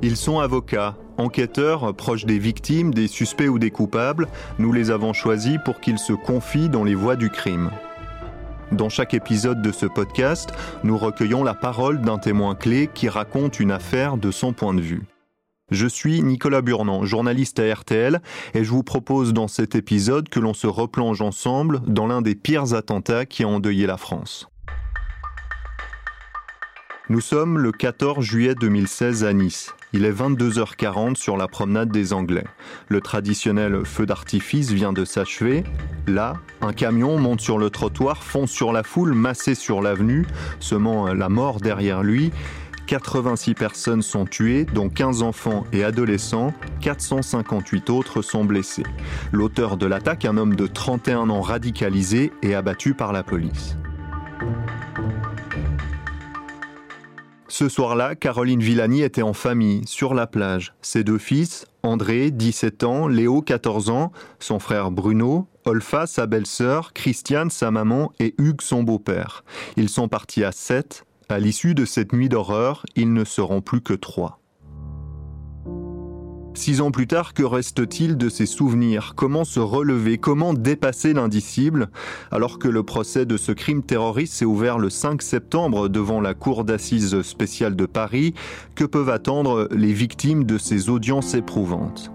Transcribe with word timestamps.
Ils 0.00 0.16
sont 0.16 0.38
avocats, 0.38 0.96
enquêteurs 1.16 1.92
proches 1.94 2.24
des 2.24 2.38
victimes, 2.38 2.94
des 2.94 3.08
suspects 3.08 3.48
ou 3.48 3.58
des 3.58 3.72
coupables. 3.72 4.28
Nous 4.60 4.72
les 4.72 4.92
avons 4.92 5.12
choisis 5.12 5.58
pour 5.64 5.80
qu'ils 5.80 5.98
se 5.98 6.12
confient 6.12 6.68
dans 6.68 6.84
les 6.84 6.94
voies 6.94 7.16
du 7.16 7.30
crime. 7.30 7.70
Dans 8.70 8.88
chaque 8.88 9.14
épisode 9.14 9.60
de 9.60 9.72
ce 9.72 9.86
podcast, 9.86 10.50
nous 10.84 10.96
recueillons 10.96 11.42
la 11.42 11.54
parole 11.54 12.00
d'un 12.00 12.18
témoin 12.18 12.54
clé 12.54 12.88
qui 12.92 13.08
raconte 13.08 13.58
une 13.58 13.72
affaire 13.72 14.16
de 14.16 14.30
son 14.30 14.52
point 14.52 14.74
de 14.74 14.80
vue. 14.80 15.02
Je 15.70 15.86
suis 15.86 16.22
Nicolas 16.22 16.62
Burnand, 16.62 17.04
journaliste 17.04 17.58
à 17.58 17.74
RTL, 17.74 18.22
et 18.54 18.64
je 18.64 18.70
vous 18.70 18.84
propose 18.84 19.32
dans 19.32 19.48
cet 19.48 19.74
épisode 19.74 20.28
que 20.28 20.38
l'on 20.38 20.54
se 20.54 20.66
replonge 20.66 21.22
ensemble 21.22 21.80
dans 21.86 22.06
l'un 22.06 22.22
des 22.22 22.36
pires 22.36 22.72
attentats 22.74 23.26
qui 23.26 23.42
a 23.42 23.48
endeuillé 23.48 23.86
la 23.86 23.96
France. 23.96 24.48
Nous 27.10 27.22
sommes 27.22 27.58
le 27.58 27.72
14 27.72 28.22
juillet 28.22 28.54
2016 28.54 29.24
à 29.24 29.32
Nice. 29.32 29.74
Il 29.94 30.04
est 30.04 30.12
22h40 30.12 31.14
sur 31.14 31.38
la 31.38 31.48
promenade 31.48 31.90
des 31.90 32.12
Anglais. 32.12 32.44
Le 32.88 33.00
traditionnel 33.00 33.86
feu 33.86 34.04
d'artifice 34.04 34.72
vient 34.72 34.92
de 34.92 35.06
s'achever. 35.06 35.64
Là, 36.06 36.34
un 36.60 36.74
camion 36.74 37.18
monte 37.18 37.40
sur 37.40 37.56
le 37.56 37.70
trottoir, 37.70 38.22
fonce 38.22 38.50
sur 38.50 38.74
la 38.74 38.82
foule 38.82 39.14
massée 39.14 39.54
sur 39.54 39.80
l'avenue, 39.80 40.26
semant 40.60 41.14
la 41.14 41.30
mort 41.30 41.60
derrière 41.62 42.02
lui. 42.02 42.30
86 42.88 43.54
personnes 43.54 44.02
sont 44.02 44.26
tuées, 44.26 44.66
dont 44.74 44.90
15 44.90 45.22
enfants 45.22 45.64
et 45.72 45.84
adolescents, 45.84 46.52
458 46.82 47.88
autres 47.88 48.20
sont 48.20 48.44
blessés. 48.44 48.84
L'auteur 49.32 49.78
de 49.78 49.86
l'attaque, 49.86 50.26
un 50.26 50.36
homme 50.36 50.56
de 50.56 50.66
31 50.66 51.30
ans 51.30 51.40
radicalisé, 51.40 52.32
est 52.42 52.52
abattu 52.52 52.92
par 52.92 53.14
la 53.14 53.22
police. 53.22 53.78
Ce 57.58 57.68
soir-là, 57.68 58.14
Caroline 58.14 58.60
Villani 58.60 59.02
était 59.02 59.22
en 59.22 59.32
famille, 59.32 59.82
sur 59.84 60.14
la 60.14 60.28
plage. 60.28 60.74
Ses 60.80 61.02
deux 61.02 61.18
fils, 61.18 61.66
André, 61.82 62.30
17 62.30 62.84
ans, 62.84 63.08
Léo, 63.08 63.42
14 63.42 63.90
ans, 63.90 64.12
son 64.38 64.60
frère 64.60 64.92
Bruno, 64.92 65.48
Olfa, 65.64 66.06
sa 66.06 66.26
belle-sœur, 66.26 66.92
Christiane, 66.92 67.50
sa 67.50 67.72
maman 67.72 68.12
et 68.20 68.36
Hugues, 68.38 68.62
son 68.62 68.84
beau-père. 68.84 69.42
Ils 69.76 69.88
sont 69.88 70.06
partis 70.06 70.44
à 70.44 70.52
7 70.52 71.04
à 71.28 71.40
l'issue 71.40 71.74
de 71.74 71.84
cette 71.84 72.12
nuit 72.12 72.28
d'horreur, 72.28 72.86
ils 72.94 73.12
ne 73.12 73.24
seront 73.24 73.60
plus 73.60 73.80
que 73.80 73.92
trois. 73.92 74.38
Six 76.58 76.80
ans 76.80 76.90
plus 76.90 77.06
tard, 77.06 77.34
que 77.34 77.44
reste-t-il 77.44 78.16
de 78.16 78.28
ces 78.28 78.44
souvenirs? 78.44 79.12
Comment 79.14 79.44
se 79.44 79.60
relever? 79.60 80.18
Comment 80.18 80.54
dépasser 80.54 81.14
l'indicible? 81.14 81.88
Alors 82.32 82.58
que 82.58 82.66
le 82.66 82.82
procès 82.82 83.26
de 83.26 83.36
ce 83.36 83.52
crime 83.52 83.84
terroriste 83.84 84.34
s'est 84.34 84.44
ouvert 84.44 84.76
le 84.76 84.90
5 84.90 85.22
septembre 85.22 85.88
devant 85.88 86.20
la 86.20 86.34
Cour 86.34 86.64
d'assises 86.64 87.22
spéciale 87.22 87.76
de 87.76 87.86
Paris, 87.86 88.34
que 88.74 88.82
peuvent 88.82 89.08
attendre 89.08 89.68
les 89.70 89.92
victimes 89.92 90.42
de 90.42 90.58
ces 90.58 90.90
audiences 90.90 91.34
éprouvantes? 91.34 92.10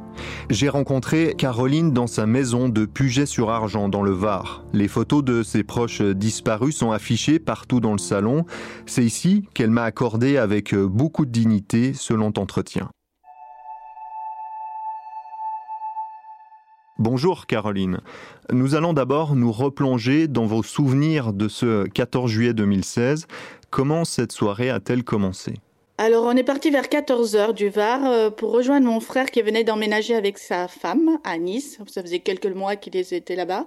J'ai 0.50 0.68
rencontré 0.68 1.36
Caroline 1.38 1.94
dans 1.94 2.08
sa 2.08 2.26
maison 2.26 2.68
de 2.68 2.86
Puget-sur-Argent 2.86 3.88
dans 3.88 4.04
le 4.04 4.12
Var. 4.12 4.66
Les 4.74 4.90
photos 4.90 5.24
de 5.24 5.42
ses 5.42 5.64
proches 5.64 6.02
disparus 6.02 6.76
sont 6.76 6.92
affichées 6.92 7.40
partout 7.40 7.80
dans 7.80 7.94
le 7.94 7.98
salon. 7.98 8.46
C'est 8.88 9.06
ici 9.06 9.46
qu'elle 9.54 9.72
m'a 9.72 9.84
accordé 9.84 10.36
avec 10.36 10.76
beaucoup 10.76 11.26
de 11.26 11.32
dignité 11.32 11.94
ce 11.94 12.14
long 12.14 12.34
entretien. 12.36 12.90
Bonjour 17.00 17.48
Caroline. 17.48 18.02
Nous 18.52 18.76
allons 18.76 18.94
d'abord 18.94 19.36
nous 19.36 19.52
replonger 19.52 20.28
dans 20.28 20.46
vos 20.46 20.62
souvenirs 20.62 21.34
de 21.34 21.48
ce 21.48 21.88
14 21.88 22.30
juillet 22.30 22.54
2016. 22.54 23.26
Comment 23.72 24.06
cette 24.06 24.32
soirée 24.32 24.70
a-t-elle 24.70 25.04
commencé? 25.04 25.56
Alors, 25.98 26.26
on 26.26 26.38
est 26.38 26.44
parti 26.44 26.70
vers 26.70 26.86
14h 26.86 27.54
du 27.54 27.70
Var 27.70 28.06
euh, 28.06 28.30
pour 28.30 28.52
rejoindre 28.52 28.86
mon 28.86 29.00
frère 29.00 29.32
qui 29.32 29.42
venait 29.42 29.64
d'emménager 29.64 30.14
avec 30.14 30.38
sa 30.38 30.68
femme 30.68 31.18
à 31.24 31.40
Nice. 31.40 31.80
Ça 31.88 32.04
faisait 32.04 32.20
quelques 32.20 32.46
mois 32.46 32.76
qu'ils 32.76 33.14
étaient 33.14 33.36
là-bas. 33.36 33.66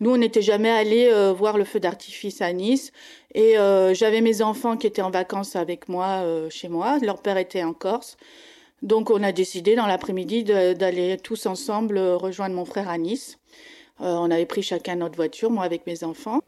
Nous, 0.00 0.10
on 0.10 0.16
n'était 0.16 0.42
jamais 0.42 0.70
allés 0.70 1.10
euh, 1.12 1.34
voir 1.34 1.58
le 1.58 1.64
feu 1.64 1.80
d'artifice 1.80 2.40
à 2.40 2.50
Nice. 2.54 2.92
Et 3.34 3.58
euh, 3.58 3.92
j'avais 3.92 4.22
mes 4.22 4.40
enfants 4.40 4.78
qui 4.78 4.86
étaient 4.86 5.02
en 5.02 5.10
vacances 5.10 5.54
avec 5.54 5.88
moi 5.90 6.22
chez 6.48 6.68
moi. 6.68 6.98
Leur 7.02 7.20
père 7.20 7.36
était 7.36 7.62
en 7.62 7.74
Corse. 7.74 8.16
Donc, 8.84 9.10
on 9.10 9.22
a 9.22 9.32
décidé 9.32 9.74
dans 9.74 9.86
l'après-midi 9.86 10.44
d'aller 10.44 11.16
tous 11.16 11.46
ensemble 11.46 11.98
rejoindre 11.98 12.54
mon 12.54 12.66
frère 12.66 12.88
à 12.88 12.98
Nice. 12.98 13.38
on 13.98 14.30
avait 14.30 14.46
pris 14.46 14.62
chacun 14.62 14.96
notre 14.96 15.16
voiture, 15.16 15.50
moi 15.50 15.64
avec 15.64 15.86
mes 15.86 16.04
enfants. 16.04 16.40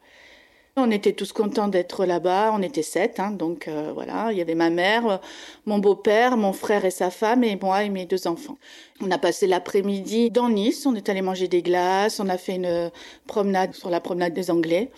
On 0.78 0.90
était 0.90 1.14
tous 1.14 1.32
contents 1.32 1.68
d'être 1.68 2.04
là-bas. 2.04 2.50
On 2.52 2.60
était 2.60 2.82
sept, 2.82 3.18
hein, 3.18 3.30
donc 3.30 3.66
euh, 3.66 3.92
voilà. 3.94 4.30
Il 4.32 4.36
y 4.36 4.42
avait 4.42 4.54
ma 4.54 4.68
mère, 4.68 5.20
mon 5.64 5.78
beau-père, 5.78 6.36
mon 6.36 6.52
frère 6.52 6.84
et 6.84 6.90
sa 6.90 7.10
femme, 7.10 7.42
et 7.42 7.56
moi 7.56 7.84
et 7.84 7.88
mes 7.88 8.04
deux 8.04 8.26
enfants. 8.26 8.58
On 9.00 9.10
a 9.10 9.16
passé 9.16 9.46
l'après-midi 9.46 10.30
dans 10.30 10.50
Nice. 10.50 10.84
On 10.84 10.94
est 10.94 11.08
allé 11.08 11.22
manger 11.22 11.48
des 11.48 11.62
glaces. 11.62 12.20
On 12.20 12.28
a 12.28 12.36
fait 12.36 12.56
une 12.56 12.90
promenade 13.26 13.74
sur 13.74 13.88
la 13.88 14.00
promenade 14.00 14.34
des 14.34 14.50
Anglais. 14.50 14.90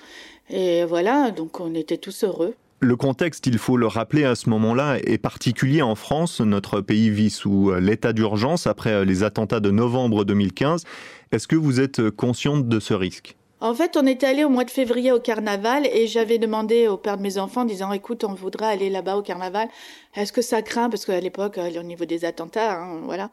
Et 0.51 0.83
voilà, 0.85 1.31
donc 1.31 1.61
on 1.61 1.73
était 1.77 1.99
tous 1.99 2.25
heureux. 2.25 2.57
Le 2.81 2.95
contexte, 2.95 3.47
il 3.47 3.59
faut 3.59 3.77
le 3.77 3.89
rappeler 3.89 4.25
à 4.25 4.37
ce 4.37 4.49
moment-là, 4.51 4.99
est 5.03 5.19
particulier 5.19 5.83
en 5.83 5.97
France. 5.97 6.41
Notre 6.41 6.81
pays 6.81 7.11
vit 7.11 7.31
sous 7.31 7.73
l'état 7.73 8.13
d'urgence 8.13 8.69
après 8.69 9.05
les 9.05 9.25
attentats 9.25 9.59
de 9.59 9.71
novembre 9.71 10.25
2015. 10.25 10.85
Est-ce 11.33 11.49
que 11.49 11.57
vous 11.57 11.81
êtes 11.81 12.11
consciente 12.11 12.69
de 12.69 12.79
ce 12.79 12.95
risque? 12.95 13.37
En 13.61 13.75
fait, 13.75 13.97
on 13.97 14.07
était 14.07 14.27
allé 14.27 14.45
au 14.45 14.49
mois 14.49 14.65
de 14.65 14.71
février 14.71 15.11
au 15.11 15.19
carnaval 15.19 15.85
et 15.87 16.07
j'avais 16.07 16.39
demandé 16.39 16.87
au 16.87 16.97
père 16.97 17.17
de 17.17 17.23
mes 17.23 17.39
enfants, 17.39 17.65
disant 17.65 17.93
écoute, 17.93 18.23
on 18.23 18.33
voudrait 18.33 18.67
aller 18.67 18.89
là-bas 18.89 19.17
au 19.17 19.23
carnaval. 19.23 19.69
Est-ce 20.15 20.33
que 20.33 20.43
ça 20.43 20.63
craint? 20.63 20.89
Parce 20.89 21.05
qu'à 21.05 21.19
l'époque, 21.19 21.59
euh, 21.59 21.81
au 21.81 21.83
niveau 21.83 22.05
des 22.05 22.25
attentats, 22.25 22.81
hein, 22.81 23.01
voilà. 23.05 23.31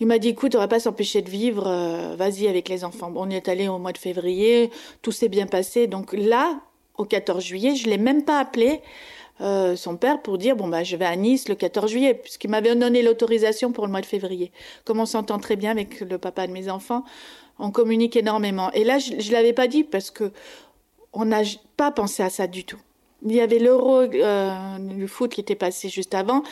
Il 0.00 0.08
m'a 0.08 0.18
dit 0.18 0.30
écoute, 0.30 0.56
on 0.56 0.58
va 0.58 0.66
pas 0.66 0.80
s'empêcher 0.80 1.22
de 1.22 1.30
vivre, 1.30 1.68
euh, 1.68 2.16
vas-y 2.16 2.48
avec 2.48 2.68
les 2.68 2.84
enfants. 2.84 3.12
On 3.14 3.30
est 3.30 3.48
allé 3.48 3.68
au 3.68 3.78
mois 3.78 3.92
de 3.92 3.98
février, 3.98 4.70
tout 5.02 5.12
s'est 5.12 5.28
bien 5.28 5.46
passé. 5.46 5.86
Donc 5.86 6.14
là, 6.14 6.60
au 7.00 7.04
14 7.04 7.42
juillet, 7.42 7.74
je 7.74 7.88
l'ai 7.88 7.98
même 7.98 8.24
pas 8.24 8.38
appelé. 8.38 8.80
Euh, 9.40 9.74
son 9.74 9.96
père 9.96 10.20
pour 10.20 10.36
dire 10.36 10.54
bon 10.54 10.68
bah 10.68 10.84
je 10.84 10.96
vais 10.96 11.06
à 11.06 11.16
Nice 11.16 11.48
le 11.48 11.54
14 11.54 11.90
juillet 11.90 12.12
puisqu'il 12.12 12.50
m'avait 12.50 12.76
donné 12.76 13.00
l'autorisation 13.00 13.72
pour 13.72 13.86
le 13.86 13.90
mois 13.90 14.02
de 14.02 14.06
février. 14.06 14.52
Comme 14.84 15.00
on 15.00 15.06
s'entend 15.06 15.38
très 15.38 15.56
bien 15.56 15.70
avec 15.70 16.00
le 16.00 16.18
papa 16.18 16.46
de 16.46 16.52
mes 16.52 16.68
enfants, 16.68 17.04
on 17.58 17.70
communique 17.70 18.16
énormément. 18.16 18.70
Et 18.72 18.84
là, 18.84 18.98
je 18.98 19.14
ne 19.14 19.32
l'avais 19.32 19.54
pas 19.54 19.66
dit 19.66 19.82
parce 19.82 20.10
que 20.10 20.30
on 21.14 21.24
n'a 21.24 21.40
pas 21.78 21.90
pensé 21.90 22.22
à 22.22 22.28
ça 22.28 22.46
du 22.46 22.64
tout. 22.64 22.78
Il 23.24 23.32
y 23.34 23.40
avait 23.40 23.58
l'euro 23.58 24.00
euh, 24.00 24.78
du 24.78 25.06
foot 25.06 25.30
qui 25.32 25.40
était 25.40 25.54
passé 25.54 25.88
juste 25.88 26.14
avant. 26.14 26.42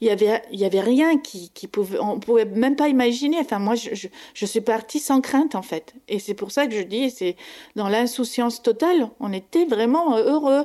Il 0.00 0.08
y 0.08 0.10
avait, 0.10 0.42
il 0.52 0.60
y 0.60 0.64
avait 0.64 0.80
rien 0.80 1.18
qui, 1.18 1.50
qui 1.54 1.66
pouvait, 1.66 1.98
on 1.98 2.20
pouvait 2.20 2.44
même 2.44 2.76
pas 2.76 2.88
imaginer. 2.88 3.38
Enfin, 3.40 3.58
moi, 3.58 3.74
je, 3.74 4.46
suis 4.46 4.60
partie 4.60 4.98
sans 4.98 5.20
crainte 5.20 5.54
en 5.54 5.62
fait. 5.62 5.94
Et 6.08 6.18
c'est 6.18 6.34
pour 6.34 6.50
ça 6.50 6.66
que 6.66 6.74
je 6.74 6.82
dis, 6.82 7.10
c'est 7.10 7.36
dans 7.76 7.88
l'insouciance 7.88 8.62
totale. 8.62 9.08
On 9.20 9.32
était 9.32 9.64
vraiment 9.64 10.16
heureux. 10.18 10.64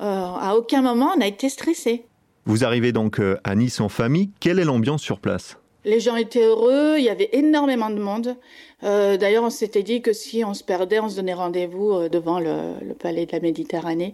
à 0.00 0.56
aucun 0.56 0.82
moment, 0.82 1.12
on 1.16 1.20
a 1.20 1.26
été 1.26 1.48
stressé. 1.48 2.06
Vous 2.44 2.64
arrivez 2.64 2.92
donc 2.92 3.20
euh, 3.20 3.38
à 3.44 3.54
Nice 3.54 3.80
en 3.80 3.88
famille. 3.88 4.30
Quelle 4.40 4.58
est 4.58 4.64
l'ambiance 4.64 5.02
sur 5.02 5.20
place? 5.20 5.58
Les 5.84 6.00
gens 6.00 6.16
étaient 6.16 6.44
heureux, 6.44 6.96
il 6.98 7.04
y 7.04 7.08
avait 7.08 7.30
énormément 7.32 7.90
de 7.90 7.98
monde. 7.98 8.36
Euh, 8.84 9.16
d'ailleurs, 9.16 9.44
on 9.44 9.50
s'était 9.50 9.82
dit 9.82 10.02
que 10.02 10.12
si 10.12 10.44
on 10.44 10.54
se 10.54 10.64
perdait, 10.64 11.00
on 11.00 11.08
se 11.08 11.16
donnait 11.16 11.34
rendez-vous 11.34 11.92
euh, 11.92 12.08
devant 12.08 12.40
le, 12.40 12.94
palais 12.98 13.26
de 13.26 13.32
la 13.32 13.40
Méditerranée. 13.40 14.12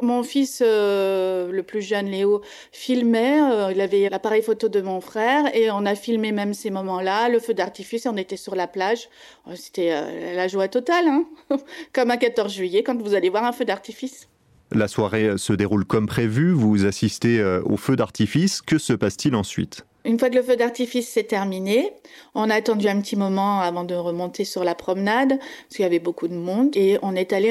Mon 0.00 0.22
fils, 0.22 0.62
euh, 0.64 1.50
le 1.50 1.62
plus 1.62 1.82
jeune 1.82 2.06
Léo, 2.06 2.40
filmait. 2.72 3.38
il 3.72 3.80
avait 3.80 4.08
l'appareil 4.08 4.42
photo 4.42 4.68
de 4.68 4.80
mon 4.80 5.00
frère 5.00 5.54
et 5.56 5.70
on 5.70 5.84
a 5.86 5.94
filmé 5.94 6.30
même 6.30 6.54
ces 6.54 6.70
moments-là, 6.70 7.28
le 7.28 7.40
feu 7.40 7.52
d'artifice. 7.52 8.06
On 8.06 8.16
était 8.16 8.36
sur 8.36 8.54
la 8.54 8.68
plage. 8.68 9.08
Oh, 9.46 9.52
c'était 9.56 9.90
la 10.34 10.46
joie 10.46 10.68
totale, 10.68 11.08
hein 11.08 11.24
comme 11.92 12.12
un 12.12 12.16
14 12.16 12.52
juillet 12.52 12.82
quand 12.84 13.00
vous 13.00 13.14
allez 13.14 13.28
voir 13.28 13.44
un 13.44 13.52
feu 13.52 13.64
d'artifice. 13.64 14.28
La 14.70 14.86
soirée 14.86 15.36
se 15.36 15.52
déroule 15.52 15.84
comme 15.84 16.06
prévu. 16.06 16.52
Vous 16.52 16.86
assistez 16.86 17.42
au 17.64 17.76
feu 17.76 17.96
d'artifice. 17.96 18.62
Que 18.62 18.78
se 18.78 18.92
passe-t-il 18.92 19.34
ensuite? 19.34 19.87
Une 20.04 20.18
fois 20.18 20.30
que 20.30 20.36
le 20.36 20.42
feu 20.42 20.56
d'artifice 20.56 21.08
s'est 21.08 21.24
terminé, 21.24 21.92
on 22.34 22.48
a 22.50 22.54
attendu 22.54 22.88
un 22.88 23.00
petit 23.00 23.16
moment 23.16 23.60
avant 23.60 23.84
de 23.84 23.94
remonter 23.94 24.44
sur 24.44 24.64
la 24.64 24.74
promenade, 24.74 25.38
parce 25.38 25.76
qu'il 25.76 25.82
y 25.82 25.86
avait 25.86 25.98
beaucoup 25.98 26.28
de 26.28 26.34
monde, 26.34 26.76
et 26.76 26.98
on 27.02 27.14
est 27.14 27.32
allé 27.32 27.48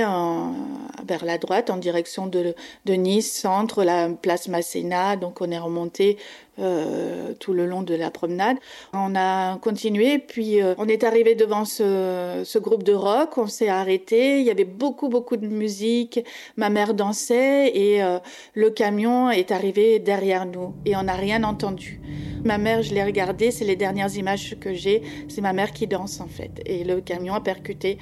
vers 1.05 1.25
la 1.25 1.37
droite 1.37 1.69
en 1.69 1.77
direction 1.77 2.25
de, 2.27 2.55
de 2.85 2.93
Nice, 2.93 3.31
centre, 3.31 3.83
la 3.83 4.09
place 4.09 4.47
Masséna, 4.47 5.17
donc 5.17 5.41
on 5.41 5.51
est 5.51 5.59
remonté 5.59 6.17
euh, 6.59 7.33
tout 7.39 7.53
le 7.53 7.67
long 7.67 7.83
de 7.83 7.93
la 7.93 8.09
promenade. 8.09 8.57
On 8.91 9.15
a 9.15 9.57
continué, 9.59 10.17
puis 10.17 10.59
euh, 10.59 10.73
on 10.79 10.87
est 10.87 11.03
arrivé 11.03 11.35
devant 11.35 11.65
ce, 11.65 12.57
groupe 12.57 12.81
de 12.81 12.93
rock, 12.93 13.37
on 13.37 13.45
s'est 13.45 13.69
arrêté, 13.69 14.39
il 14.39 14.45
y 14.45 14.49
avait 14.49 14.65
beaucoup 14.65 15.07
beaucoup 15.07 15.37
de 15.37 15.45
musique, 15.45 16.19
ma 16.55 16.69
mère 16.69 16.95
dansait 16.95 17.71
et 17.75 18.01
euh, 18.01 18.17
le 18.55 18.71
camion 18.71 19.29
est 19.29 19.51
arrivé 19.51 19.99
derrière 19.99 20.47
nous 20.47 20.73
et 20.85 20.95
on 20.95 21.03
n'a 21.03 21.13
rien 21.13 21.43
entendu. 21.43 22.01
Ma 22.43 22.57
mère, 22.57 22.81
je 22.81 22.91
l'ai 22.91 23.03
regardée, 23.03 23.51
c'est 23.51 23.65
les 23.65 23.75
dernières 23.75 24.15
images 24.15 24.57
que 24.59 24.73
j'ai, 24.73 25.03
c'est 25.27 25.41
ma 25.41 25.53
mère 25.53 25.71
qui 25.71 25.85
danse 25.85 26.19
en 26.21 26.27
fait 26.27 26.61
et 26.65 26.83
le 26.83 27.01
camion 27.01 27.35
a 27.35 27.41
percuté 27.41 27.99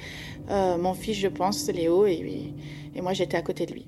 mon 0.48 0.94
fils, 0.94 1.18
je 1.18 1.28
pense, 1.28 1.68
Léo, 1.68 2.06
et 2.06 2.54
moi 3.02 3.12
j'étais 3.12 3.36
à 3.36 3.42
côté 3.42 3.66
de 3.66 3.72
lui. 3.72 3.86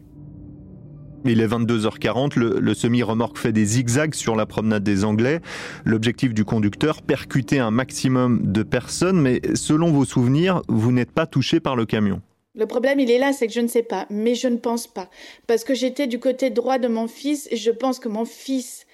Il 1.31 1.43
est 1.43 1.47
22h40, 1.47 2.39
le, 2.39 2.75
semi-remorque 2.75 3.37
fait 3.37 3.53
des 3.53 3.67
zigzags 3.67 4.15
sur 4.15 4.35
la 4.35 4.47
promenade 4.47 4.83
des 4.83 5.05
Anglais. 5.05 5.41
L'objectif 5.85 6.33
du 6.33 6.47
conducteur, 6.47 7.03
percuter 7.03 7.59
un 7.59 7.71
maximum 7.71 8.51
de 8.51 8.63
personnes, 8.63 9.21
mais 9.21 9.43
selon 9.55 9.93
vos 9.93 10.07
souvenirs, 10.07 10.63
vous 10.69 10.91
n'êtes 10.91 11.13
pas 11.13 11.27
touché 11.27 11.61
par 11.61 11.77
le 11.77 11.85
camion. 11.85 12.23
Le 12.55 12.65
problème, 12.65 12.99
il 12.99 13.11
est 13.11 13.19
là, 13.19 13.35
c'est 13.35 13.47
que 13.47 13.53
je 13.53 13.61
ne 13.61 13.69
sais 13.69 13.83
pas, 13.83 14.07
mais 14.09 14.35
je 14.35 14.49
ne 14.49 14.57
pense 14.57 14.87
pas. 14.87 15.11
Parce 15.47 15.65
que 15.65 15.75
j'étais 15.75 16.07
du 16.07 16.19
côté 16.19 16.49
droit 16.49 16.79
de 16.79 16.89
mon 16.89 17.09
fils 17.09 17.47
et 17.51 17.57
je 17.57 17.71
pense 17.71 17.99
que 17.99 18.09
mon 18.09 18.25
fils 18.25 18.87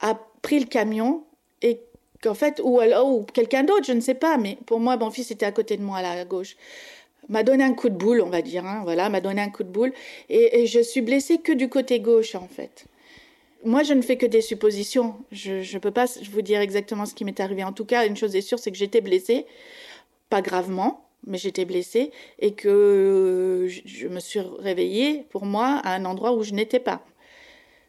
a 0.00 0.18
pris 0.42 0.58
le 0.58 0.66
camion 0.66 1.22
et 1.62 1.80
qu'en 2.22 2.34
fait, 2.34 2.60
ou, 2.64 2.80
ou 2.80 3.22
quelqu'un 3.32 3.62
d'autre, 3.62 3.84
je 3.86 3.92
ne 3.92 4.00
sais 4.00 4.14
pas, 4.14 4.36
mais 4.36 4.58
pour 4.66 4.80
moi, 4.80 4.96
mon 4.96 5.10
fils 5.10 5.30
était 5.30 5.46
à 5.46 5.52
côté 5.52 5.76
de 5.76 5.82
moi, 5.82 6.02
là, 6.02 6.10
à 6.10 6.24
gauche 6.24 6.56
m'a 7.28 7.42
donné 7.42 7.64
un 7.64 7.74
coup 7.74 7.88
de 7.88 7.94
boule, 7.94 8.20
on 8.20 8.30
va 8.30 8.42
dire, 8.42 8.64
hein, 8.64 8.80
voilà, 8.84 9.08
m'a 9.08 9.20
donné 9.20 9.40
un 9.40 9.50
coup 9.50 9.64
de 9.64 9.68
boule, 9.68 9.92
et, 10.28 10.66
je 10.66 10.80
suis 10.80 11.00
blessée 11.00 11.38
que 11.38 11.52
du 11.52 11.68
côté 11.68 12.00
gauche, 12.00 12.34
en 12.34 12.48
fait. 12.48 12.86
Moi, 13.64 13.82
je 13.82 13.92
ne 13.92 14.02
fais 14.02 14.16
que 14.16 14.26
des 14.26 14.40
suppositions. 14.40 15.16
Je 15.32 15.74
ne 15.74 15.78
peux 15.80 15.90
pas 15.90 16.06
vous 16.30 16.42
dire 16.42 16.60
exactement 16.60 17.06
ce 17.06 17.14
qui 17.14 17.24
m'est 17.24 17.40
arrivé. 17.40 17.64
En 17.64 17.72
tout 17.72 17.84
cas, 17.84 18.06
une 18.06 18.16
chose 18.16 18.36
est 18.36 18.40
sûre, 18.40 18.58
c'est 18.60 18.70
que 18.70 18.76
j'étais 18.76 19.00
blessée, 19.00 19.46
pas 20.30 20.42
gravement, 20.42 21.08
mais 21.26 21.38
j'étais 21.38 21.64
blessée, 21.64 22.12
et 22.38 22.52
que 22.52 23.66
je 23.84 24.06
me 24.06 24.20
suis 24.20 24.40
réveillée, 24.40 25.26
pour 25.30 25.44
moi, 25.44 25.80
à 25.84 25.94
un 25.94 26.04
endroit 26.04 26.32
où 26.32 26.42
je 26.42 26.52
n'étais 26.52 26.78
pas. 26.78 27.04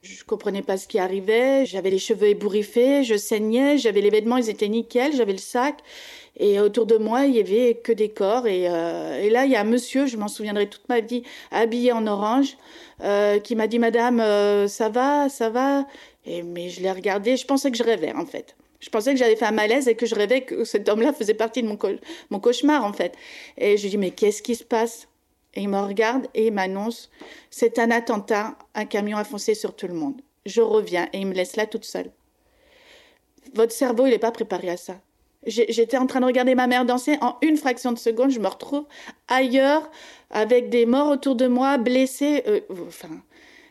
Je 0.02 0.24
comprenais 0.24 0.62
pas 0.62 0.78
ce 0.78 0.88
qui 0.88 0.98
arrivait, 0.98 1.66
j'avais 1.66 1.90
les 1.90 2.00
cheveux 2.00 2.30
ébouriffés, 2.30 3.04
je 3.04 3.16
saignais, 3.16 3.78
j'avais 3.78 4.00
les 4.00 4.10
vêtements, 4.10 4.38
ils 4.38 4.50
étaient 4.50 4.70
nickel, 4.70 5.14
j'avais 5.14 5.34
le 5.34 5.40
sac. 5.40 5.80
Et 6.40 6.60
autour 6.60 6.86
de 6.86 6.98
moi, 6.98 7.26
il 7.26 7.36
y 7.36 7.40
avait 7.40 7.76
que 7.76 7.92
des 7.92 8.10
corps. 8.10 8.48
Et, 8.48 8.68
euh, 8.70 9.30
là, 9.30 9.46
il 9.46 9.52
y 9.52 9.56
a 9.56 9.62
un 9.62 9.66
monsieur, 9.66 10.08
je 10.08 10.18
m'en 10.18 10.30
souviendrai 10.30 10.68
toute 10.70 10.88
ma 10.88 11.02
vie, 11.02 11.24
habillé 11.52 11.92
en 11.92 12.08
orange, 12.08 12.58
euh, 13.02 13.40
qui 13.40 13.56
m'a 13.56 13.68
dit 13.68 13.78
Madame, 13.78 14.22
euh, 14.22 14.68
ça 14.68 14.90
va, 14.90 15.28
ça 15.30 15.50
va? 15.50 15.86
Et 16.26 16.42
mais 16.44 16.70
je 16.70 16.82
l'ai 16.82 16.92
regardé, 16.92 17.38
je 17.38 17.46
pensais 17.46 17.72
que 17.72 17.78
je 17.78 17.84
rêvais 17.84 18.14
en 18.14 18.26
fait. 18.26 18.56
Je 18.80 18.90
pensais 18.90 19.12
que 19.12 19.20
j'avais 19.20 19.36
fait 19.36 19.46
un 19.46 19.52
malaise 19.52 19.90
et 19.90 19.96
que 19.96 20.06
je 20.06 20.16
rêvais 20.16 20.42
que 20.42 20.64
cet 20.64 20.88
homme-là 20.88 21.12
faisait 21.12 21.34
partie 21.34 21.62
de 21.62 21.68
mon, 21.68 21.78
mon 22.30 22.40
cauchemar 22.40 22.86
en 22.86 22.94
fait. 22.94 23.14
Et 23.58 23.76
je 23.78 23.84
lui 23.84 23.90
dis 23.90 23.98
mais 23.98 24.12
qu'est-ce 24.12 24.42
qui 24.42 24.56
se 24.56 24.64
passe? 24.64 25.08
Et 25.56 25.62
il 25.62 25.70
me 25.70 25.80
regarde 25.80 26.28
et 26.34 26.48
il 26.48 26.54
m'annonce 26.54 27.10
c'est 27.50 27.80
un 27.80 27.92
attentat, 27.92 28.56
un 28.76 28.86
camion 28.86 29.18
a 29.18 29.24
foncé 29.24 29.56
sur 29.56 29.76
tout 29.76 29.88
le 29.88 29.94
monde. 29.94 30.22
Je 30.46 30.62
reviens 30.62 31.10
et 31.12 31.20
il 31.20 31.28
me 31.28 31.34
laisse 31.34 31.56
là 31.56 31.66
toute 31.66 31.86
seule. 31.86 32.12
Votre 33.54 33.74
cerveau, 33.74 34.06
il 34.06 34.12
n'est 34.12 34.20
pas 34.20 34.32
préparé 34.32 34.70
à 34.70 34.78
ça. 34.78 35.02
J'étais 35.46 35.98
en 35.98 36.06
train 36.06 36.20
de 36.20 36.26
regarder 36.26 36.54
ma 36.54 36.68
mère 36.68 36.86
danser. 36.86 37.18
En 37.22 37.38
une 37.42 37.56
fraction 37.56 37.94
de 37.94 37.98
seconde, 37.98 38.32
je 38.32 38.40
me 38.40 38.48
retrouve 38.48 38.86
ailleurs, 39.30 39.90
avec 40.30 40.70
des 40.70 40.86
morts 40.86 41.10
autour 41.10 41.36
de 41.36 41.48
moi, 41.48 41.78
blessés. 41.78 42.44
Euh, 42.48 42.60
enfin, 42.88 43.10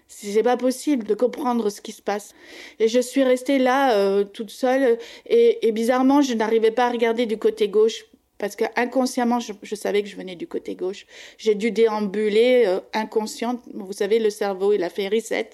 c'est 0.09 0.43
pas 0.43 0.56
possible 0.56 1.06
de 1.06 1.15
comprendre 1.15 1.69
ce 1.69 1.82
qui 1.82 1.93
se 1.93 2.00
passe. 2.00 2.35
Et 2.79 2.88
je 2.88 2.99
suis 2.99 3.23
restée 3.23 3.59
là, 3.59 3.93
euh, 3.93 4.25
toute 4.25 4.50
seule. 4.50 4.99
Et, 5.26 5.70
bizarrement, 5.73 6.23
je 6.23 6.32
n'arrivais 6.32 6.70
pas 6.70 6.87
à 6.87 6.91
regarder 6.91 7.26
du 7.26 7.37
côté 7.37 7.69
gauche. 7.69 8.06
Parce 8.38 8.56
que 8.56 8.65
inconsciemment, 8.76 9.41
je, 9.41 9.75
savais 9.75 10.03
que 10.03 10.09
je 10.09 10.17
venais 10.17 10.37
du 10.37 10.47
côté 10.47 10.75
gauche. 10.75 11.06
J'ai 11.37 11.55
dû 11.55 11.70
déambuler 11.70 12.65
euh, 12.67 12.81
inconsciente. 12.94 13.61
Vous 13.75 13.93
savez, 13.93 14.20
le 14.20 14.31
cerveau, 14.31 14.73
il 14.73 14.82
a 14.85 14.88
fait 14.88 15.09
reset. 15.09 15.50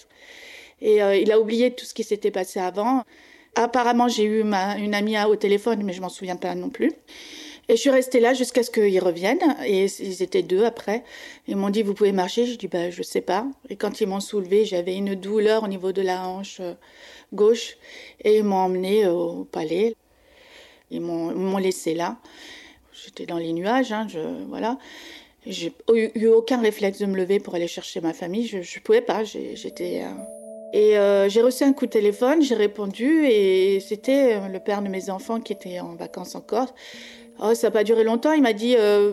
Et 0.80 0.98
il 0.98 1.32
a 1.32 1.40
oublié 1.40 1.70
tout 1.70 1.86
ce 1.86 1.94
qui 1.94 2.04
s'était 2.04 2.32
passé 2.32 2.60
avant. 2.60 3.04
Apparemment, 3.56 4.08
j'ai 4.08 4.24
eu 4.24 4.42
ma, 4.42 4.76
une 4.78 4.94
amie 4.94 5.16
au 5.24 5.36
téléphone, 5.36 5.82
mais 5.84 5.92
je 5.92 6.00
m'en 6.00 6.08
souviens 6.08 6.36
pas 6.36 6.54
non 6.54 6.70
plus. 6.70 6.92
Et 7.68 7.76
je 7.76 7.80
suis 7.80 7.90
restée 7.90 8.20
là 8.20 8.34
jusqu'à 8.34 8.62
ce 8.62 8.70
qu'ils 8.70 9.00
reviennent. 9.00 9.56
Et 9.64 9.86
ils 9.86 10.22
étaient 10.22 10.42
deux 10.42 10.64
après. 10.64 11.04
Ils 11.48 11.56
m'ont 11.56 11.70
dit, 11.70 11.82
vous 11.82 11.94
pouvez 11.94 12.12
marcher 12.12 12.46
Je 12.46 12.56
dis, 12.56 12.68
bah, 12.68 12.90
je 12.90 13.02
sais 13.02 13.20
pas. 13.20 13.46
Et 13.70 13.76
quand 13.76 14.00
ils 14.00 14.06
m'ont 14.06 14.20
soulevée, 14.20 14.64
j'avais 14.64 14.96
une 14.96 15.14
douleur 15.14 15.62
au 15.64 15.68
niveau 15.68 15.92
de 15.92 16.02
la 16.02 16.28
hanche 16.28 16.58
euh, 16.60 16.74
gauche. 17.32 17.76
Et 18.22 18.38
ils 18.38 18.44
m'ont 18.44 18.56
emmenée 18.56 19.06
au 19.06 19.44
palais. 19.44 19.96
Ils 20.90 21.00
m'ont 21.00 21.56
laissé 21.58 21.94
là. 21.94 22.18
J'étais 22.92 23.26
dans 23.26 23.38
les 23.38 23.52
nuages, 23.52 23.92
hein, 23.92 24.06
je, 24.08 24.20
voilà. 24.48 24.78
J'ai 25.46 25.72
eu 25.92 26.26
aucun 26.28 26.60
réflexe 26.60 26.98
de 26.98 27.06
me 27.06 27.16
lever 27.16 27.40
pour 27.40 27.54
aller 27.54 27.66
chercher 27.66 28.00
ma 28.00 28.12
famille. 28.12 28.46
Je 28.46 28.58
ne 28.58 28.82
pouvais 28.82 29.00
pas. 29.00 29.24
J'étais. 29.24 30.04
Euh, 30.04 30.43
et 30.74 30.98
euh, 30.98 31.28
j'ai 31.28 31.40
reçu 31.40 31.62
un 31.62 31.72
coup 31.72 31.86
de 31.86 31.92
téléphone, 31.92 32.42
j'ai 32.42 32.56
répondu 32.56 33.26
et 33.26 33.78
c'était 33.78 34.34
euh, 34.34 34.48
le 34.48 34.58
père 34.58 34.82
de 34.82 34.88
mes 34.88 35.08
enfants 35.08 35.38
qui 35.38 35.52
était 35.52 35.78
en 35.78 35.94
vacances 35.94 36.34
en 36.34 36.40
Corse. 36.40 36.74
Oh, 37.38 37.54
ça 37.54 37.68
n'a 37.68 37.70
pas 37.70 37.84
duré 37.84 38.02
longtemps. 38.02 38.32
Il 38.32 38.42
m'a 38.42 38.54
dit 38.54 38.74
euh, 38.76 39.12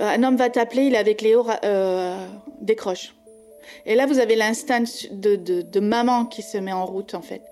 un 0.00 0.20
homme 0.24 0.34
va 0.34 0.50
t'appeler, 0.50 0.86
il 0.86 0.94
est 0.94 0.98
avec 0.98 1.22
Léo, 1.22 1.46
décroche. 2.60 3.14
Et 3.86 3.94
là, 3.94 4.06
vous 4.06 4.18
avez 4.18 4.34
l'instinct 4.34 4.82
de, 5.12 5.78
maman 5.78 6.24
qui 6.24 6.42
se 6.42 6.58
met 6.58 6.72
en 6.72 6.86
route 6.86 7.14
en 7.14 7.22
fait. 7.22 7.42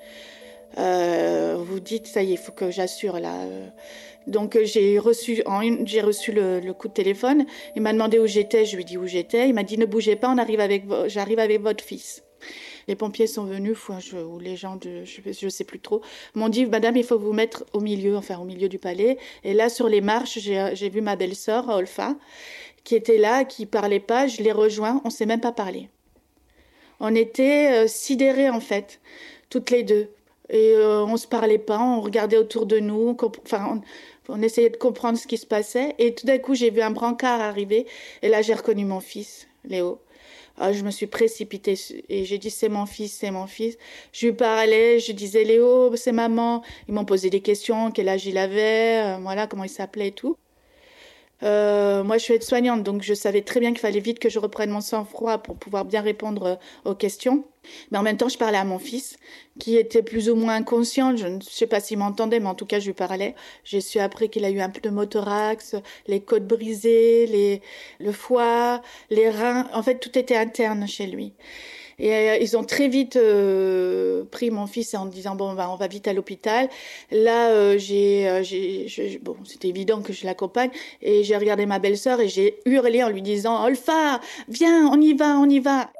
vous 0.76 1.78
dites 1.78 2.08
ça 2.08 2.24
y 2.24 2.30
est, 2.30 2.34
il 2.34 2.38
faut 2.38 2.50
que 2.50 2.72
j'assure 2.72 3.20
là. 3.20 3.34
Donc 4.26 4.58
j'ai 4.64 4.98
reçu, 4.98 5.44
j'ai 5.84 6.00
reçu 6.00 6.32
le, 6.32 6.58
le, 6.58 6.72
coup 6.72 6.88
de 6.88 6.92
téléphone. 6.92 7.46
Il 7.76 7.82
m'a 7.82 7.92
demandé 7.92 8.18
où 8.18 8.26
j'étais, 8.26 8.64
je 8.64 8.74
lui 8.74 8.82
ai 8.82 8.84
dit 8.84 8.98
où 8.98 9.06
j'étais. 9.06 9.48
Il 9.48 9.54
m'a 9.54 9.62
dit 9.62 9.78
ne 9.78 9.86
bougez 9.86 10.16
pas, 10.16 10.28
on 10.28 10.38
arrive 10.38 10.58
avec, 10.58 10.86
j'arrive 11.06 11.38
avec 11.38 11.62
votre 11.62 11.84
fils. 11.84 12.24
Les 12.88 12.96
pompiers 12.96 13.26
sont 13.26 13.44
venus, 13.44 13.76
ou 13.88 14.38
les 14.38 14.56
gens, 14.56 14.76
de, 14.76 15.04
je 15.04 15.44
ne 15.44 15.50
sais 15.50 15.64
plus 15.64 15.78
trop, 15.78 16.00
m'ont 16.34 16.48
dit, 16.48 16.64
Madame, 16.64 16.96
il 16.96 17.04
faut 17.04 17.18
vous 17.18 17.34
mettre 17.34 17.64
au 17.74 17.80
milieu, 17.80 18.16
enfin 18.16 18.38
au 18.38 18.44
milieu 18.44 18.68
du 18.68 18.78
palais. 18.78 19.18
Et 19.44 19.52
là, 19.52 19.68
sur 19.68 19.88
les 19.88 20.00
marches, 20.00 20.38
j'ai 20.38 20.88
vu 20.88 21.02
ma 21.02 21.14
belle-sœur, 21.14 21.68
Olfa, 21.68 22.16
qui 22.84 22.94
était 22.94 23.18
là, 23.18 23.44
qui 23.44 23.66
parlait 23.66 24.00
pas. 24.00 24.26
Je 24.26 24.42
l'ai 24.42 24.52
rejoint, 24.52 25.02
on 25.04 25.10
s'est 25.10 25.26
même 25.26 25.40
pas 25.40 25.52
parlé. 25.52 25.90
On 26.98 27.14
était 27.14 27.84
euh, 27.84 27.86
sidérés, 27.86 28.48
en 28.48 28.60
fait, 28.60 29.00
toutes 29.50 29.70
les 29.70 29.82
deux. 29.82 30.08
Et 30.48 30.72
euh, 30.72 31.04
on 31.04 31.18
se 31.18 31.26
parlait 31.26 31.58
pas, 31.58 31.78
on 31.78 32.00
regardait 32.00 32.38
autour 32.38 32.64
de 32.64 32.78
nous, 32.78 33.14
enfin, 33.44 33.82
on, 34.30 34.42
essayait 34.42 34.70
de 34.70 34.78
comprendre 34.78 35.18
ce 35.18 35.26
qui 35.26 35.36
se 35.36 35.46
passait. 35.46 35.94
Et 35.98 36.14
tout 36.14 36.26
d'un 36.26 36.38
coup, 36.38 36.54
j'ai 36.54 36.70
vu 36.70 36.80
un 36.80 36.90
brancard 36.90 37.42
arriver, 37.42 37.86
et 38.22 38.28
là, 38.28 38.40
j'ai 38.40 38.54
reconnu 38.54 38.86
mon 38.86 39.00
fils, 39.00 39.46
Léo. 39.64 40.00
Ah, 40.60 40.72
je 40.72 40.82
me 40.82 40.90
suis 40.90 41.06
précipitée 41.06 41.74
et 42.08 42.24
j'ai 42.24 42.38
dit 42.38 42.50
c'est 42.50 42.68
mon 42.68 42.84
fils, 42.86 43.12
c'est 43.12 43.30
mon 43.30 43.46
fils. 43.46 43.76
Je 44.12 44.26
lui 44.26 44.34
parlais, 44.34 44.98
je 44.98 45.12
disais 45.12 45.44
Léo, 45.44 45.94
c'est 45.96 46.12
maman. 46.12 46.62
Ils 46.88 46.94
m'ont 46.94 47.04
posé 47.04 47.30
des 47.30 47.40
questions, 47.40 47.92
quel 47.92 48.08
âge 48.08 48.26
il 48.26 48.36
avait, 48.38 49.02
euh, 49.04 49.18
voilà, 49.20 49.46
comment 49.46 49.64
il 49.64 49.68
s'appelait 49.70 50.08
et 50.08 50.12
tout. 50.12 50.36
Euh, 51.42 52.02
moi, 52.02 52.18
je 52.18 52.24
suis 52.24 52.34
aide-soignante, 52.34 52.82
donc 52.82 53.02
je 53.02 53.14
savais 53.14 53.42
très 53.42 53.60
bien 53.60 53.70
qu'il 53.70 53.78
fallait 53.80 54.00
vite 54.00 54.18
que 54.18 54.28
je 54.28 54.38
reprenne 54.38 54.70
mon 54.70 54.80
sang-froid 54.80 55.38
pour 55.38 55.56
pouvoir 55.56 55.84
bien 55.84 56.00
répondre 56.00 56.44
euh, 56.44 56.90
aux 56.90 56.94
questions. 56.94 57.44
Mais 57.90 57.98
en 57.98 58.02
même 58.02 58.16
temps, 58.16 58.28
je 58.28 58.38
parlais 58.38 58.58
à 58.58 58.64
mon 58.64 58.78
fils, 58.78 59.16
qui 59.60 59.76
était 59.76 60.02
plus 60.02 60.30
ou 60.30 60.34
moins 60.34 60.56
inconscient. 60.56 61.16
Je 61.16 61.26
ne 61.26 61.40
sais 61.40 61.66
pas 61.66 61.80
s'il 61.80 61.98
m'entendait, 61.98 62.40
mais 62.40 62.48
en 62.48 62.54
tout 62.54 62.66
cas, 62.66 62.80
je 62.80 62.86
lui 62.86 62.94
parlais. 62.94 63.34
J'ai 63.64 63.80
su 63.80 63.98
après 63.98 64.28
qu'il 64.28 64.44
a 64.44 64.50
eu 64.50 64.60
un 64.60 64.70
pneumothorax, 64.70 65.76
les 66.06 66.20
côtes 66.20 66.46
brisées, 66.46 67.26
les, 67.26 67.62
le 68.00 68.12
foie, 68.12 68.82
les 69.10 69.30
reins. 69.30 69.68
En 69.74 69.82
fait, 69.82 69.98
tout 69.98 70.18
était 70.18 70.36
interne 70.36 70.88
chez 70.88 71.06
lui. 71.06 71.34
Et 71.98 72.14
euh, 72.14 72.36
ils 72.40 72.56
ont 72.56 72.64
très 72.64 72.88
vite 72.88 73.16
euh, 73.16 74.24
pris 74.30 74.50
mon 74.50 74.66
fils 74.66 74.94
en 74.94 75.06
disant 75.06 75.34
bon 75.34 75.54
ben, 75.54 75.68
on 75.70 75.76
va 75.76 75.88
vite 75.88 76.06
à 76.06 76.12
l'hôpital. 76.12 76.68
Là 77.10 77.50
euh, 77.50 77.78
j'ai, 77.78 78.42
j'ai 78.44 79.20
bon 79.22 79.36
c'était 79.44 79.68
évident 79.68 80.00
que 80.00 80.12
je 80.12 80.24
l'accompagne 80.24 80.70
et 81.02 81.24
j'ai 81.24 81.36
regardé 81.36 81.66
ma 81.66 81.78
belle-sœur 81.78 82.20
et 82.20 82.28
j'ai 82.28 82.60
hurlé 82.66 83.02
en 83.02 83.08
lui 83.08 83.22
disant 83.22 83.64
Olfa 83.64 84.20
viens 84.48 84.88
on 84.92 85.00
y 85.00 85.14
va 85.14 85.38
on 85.38 85.48
y 85.48 85.58
va. 85.58 85.90